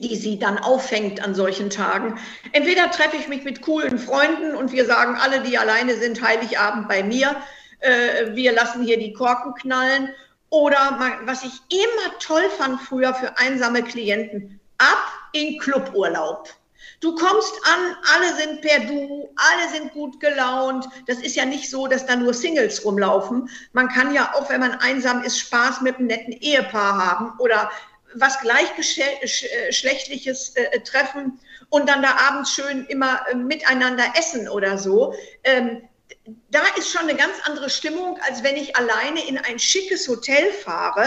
die 0.00 0.16
sie 0.16 0.38
dann 0.38 0.58
auffängt 0.58 1.22
an 1.22 1.34
solchen 1.34 1.70
Tagen. 1.70 2.18
Entweder 2.52 2.90
treffe 2.90 3.16
ich 3.16 3.28
mich 3.28 3.44
mit 3.44 3.62
coolen 3.62 3.98
Freunden 3.98 4.54
und 4.54 4.72
wir 4.72 4.86
sagen 4.86 5.16
alle, 5.16 5.40
die 5.40 5.58
alleine 5.58 5.96
sind, 5.96 6.22
Heiligabend 6.22 6.88
bei 6.88 7.02
mir. 7.02 7.36
Äh, 7.80 8.34
wir 8.34 8.52
lassen 8.52 8.82
hier 8.82 8.98
die 8.98 9.12
Korken 9.12 9.54
knallen. 9.54 10.10
Oder 10.50 11.18
was 11.24 11.42
ich 11.42 11.52
immer 11.70 12.18
toll 12.20 12.48
fand 12.56 12.80
früher 12.80 13.12
für 13.14 13.36
einsame 13.36 13.82
Klienten, 13.82 14.60
ab 14.78 15.12
in 15.32 15.58
Cluburlaub. 15.58 16.48
Du 17.00 17.14
kommst 17.14 17.54
an, 17.64 17.96
alle 18.14 18.34
sind 18.36 18.62
per 18.62 18.80
Du, 18.80 19.28
alle 19.36 19.68
sind 19.72 19.92
gut 19.92 20.18
gelaunt. 20.18 20.86
Das 21.06 21.18
ist 21.18 21.36
ja 21.36 21.44
nicht 21.44 21.68
so, 21.68 21.86
dass 21.86 22.06
da 22.06 22.16
nur 22.16 22.32
Singles 22.32 22.84
rumlaufen. 22.84 23.50
Man 23.72 23.88
kann 23.88 24.14
ja 24.14 24.32
auch, 24.34 24.48
wenn 24.48 24.60
man 24.60 24.72
einsam 24.72 25.22
ist, 25.22 25.38
Spaß 25.38 25.82
mit 25.82 25.96
einem 25.96 26.06
netten 26.06 26.32
Ehepaar 26.32 27.06
haben 27.06 27.38
oder 27.38 27.70
was 28.18 28.40
gleichgeschlechtliches 28.40 30.56
äh, 30.56 30.64
äh, 30.64 30.80
treffen 30.80 31.38
und 31.68 31.88
dann 31.88 32.02
da 32.02 32.16
abends 32.28 32.52
schön 32.52 32.86
immer 32.86 33.20
äh, 33.30 33.34
miteinander 33.34 34.04
essen 34.18 34.48
oder 34.48 34.78
so. 34.78 35.14
Ähm, 35.44 35.82
da 36.50 36.62
ist 36.76 36.90
schon 36.90 37.02
eine 37.02 37.16
ganz 37.16 37.34
andere 37.44 37.70
Stimmung, 37.70 38.18
als 38.26 38.42
wenn 38.42 38.56
ich 38.56 38.74
alleine 38.76 39.26
in 39.28 39.38
ein 39.38 39.58
schickes 39.58 40.08
Hotel 40.08 40.52
fahre 40.52 41.06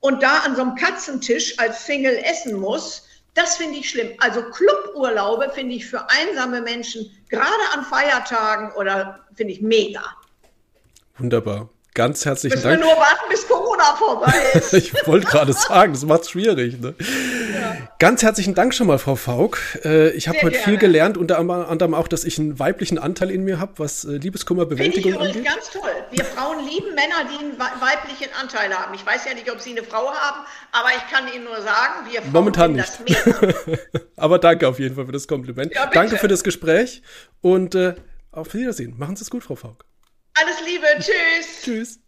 und 0.00 0.22
da 0.22 0.38
an 0.40 0.56
so 0.56 0.62
einem 0.62 0.74
Katzentisch 0.74 1.58
als 1.58 1.86
Single 1.86 2.16
essen 2.24 2.58
muss. 2.58 3.06
Das 3.34 3.56
finde 3.56 3.78
ich 3.78 3.90
schlimm. 3.90 4.12
Also 4.18 4.42
Cluburlaube 4.50 5.50
finde 5.54 5.74
ich 5.74 5.86
für 5.86 6.08
einsame 6.08 6.60
Menschen, 6.60 7.10
gerade 7.28 7.52
an 7.72 7.84
Feiertagen 7.84 8.72
oder 8.72 9.24
finde 9.34 9.54
ich 9.54 9.60
mega. 9.60 10.02
Wunderbar. 11.16 11.68
Ganz 11.94 12.24
herzlichen 12.24 12.56
Müssen 12.56 12.68
Dank. 12.70 12.80
Wir 12.80 12.86
nur 12.86 12.96
warten, 12.96 13.24
bis 13.30 13.46
Corona 13.46 13.94
vorbei 13.96 14.34
ist. 14.54 14.72
ich 14.72 15.06
wollte 15.06 15.28
gerade 15.28 15.52
sagen, 15.52 15.92
das 15.92 16.04
macht 16.04 16.22
es 16.22 16.30
schwierig. 16.30 16.80
Ne? 16.80 16.92
Ja. 16.98 17.76
Ganz 18.00 18.24
herzlichen 18.24 18.56
Dank 18.56 18.74
schon 18.74 18.88
mal, 18.88 18.98
Frau 18.98 19.14
Faulk. 19.14 19.60
Äh, 19.84 20.10
ich 20.10 20.26
habe 20.26 20.38
heute 20.38 20.50
gerne. 20.50 20.64
viel 20.64 20.76
gelernt, 20.78 21.16
unter 21.16 21.38
anderem 21.38 21.94
auch, 21.94 22.08
dass 22.08 22.24
ich 22.24 22.36
einen 22.40 22.58
weiblichen 22.58 22.98
Anteil 22.98 23.30
in 23.30 23.44
mir 23.44 23.60
habe, 23.60 23.74
was 23.76 24.04
äh, 24.04 24.16
Liebeskummerbewältigung 24.16 25.12
angeht. 25.12 25.34
Finde 25.34 25.38
ich 25.38 25.46
übrigens 25.46 25.72
ganz 25.72 25.84
toll. 25.84 26.04
Wir 26.10 26.24
Frauen 26.24 26.66
lieben 26.66 26.96
Männer, 26.96 27.30
die 27.30 27.44
einen 27.44 27.58
weiblichen 27.58 28.32
Anteil 28.42 28.76
haben. 28.76 28.92
Ich 28.94 29.06
weiß 29.06 29.24
ja 29.26 29.34
nicht, 29.34 29.48
ob 29.52 29.60
Sie 29.60 29.70
eine 29.70 29.84
Frau 29.84 30.12
haben, 30.12 30.44
aber 30.72 30.88
ich 30.96 31.12
kann 31.12 31.32
Ihnen 31.32 31.44
nur 31.44 31.62
sagen, 31.62 32.10
wir 32.10 32.22
Frauen 32.22 32.32
Momentan 32.32 32.72
nicht. 32.72 32.98
aber 34.16 34.40
danke 34.40 34.66
auf 34.66 34.80
jeden 34.80 34.96
Fall 34.96 35.06
für 35.06 35.12
das 35.12 35.28
Kompliment. 35.28 35.72
Ja, 35.72 35.86
danke 35.86 36.16
für 36.16 36.28
das 36.28 36.42
Gespräch 36.42 37.02
und 37.40 37.76
äh, 37.76 37.94
auf 38.32 38.52
Wiedersehen. 38.52 38.98
Machen 38.98 39.14
Sie 39.14 39.22
es 39.22 39.30
gut, 39.30 39.44
Frau 39.44 39.54
Faulk. 39.54 39.84
Alles 40.34 40.60
Liebe, 40.66 40.86
tschüss. 40.98 41.62
tschüss. 41.62 42.03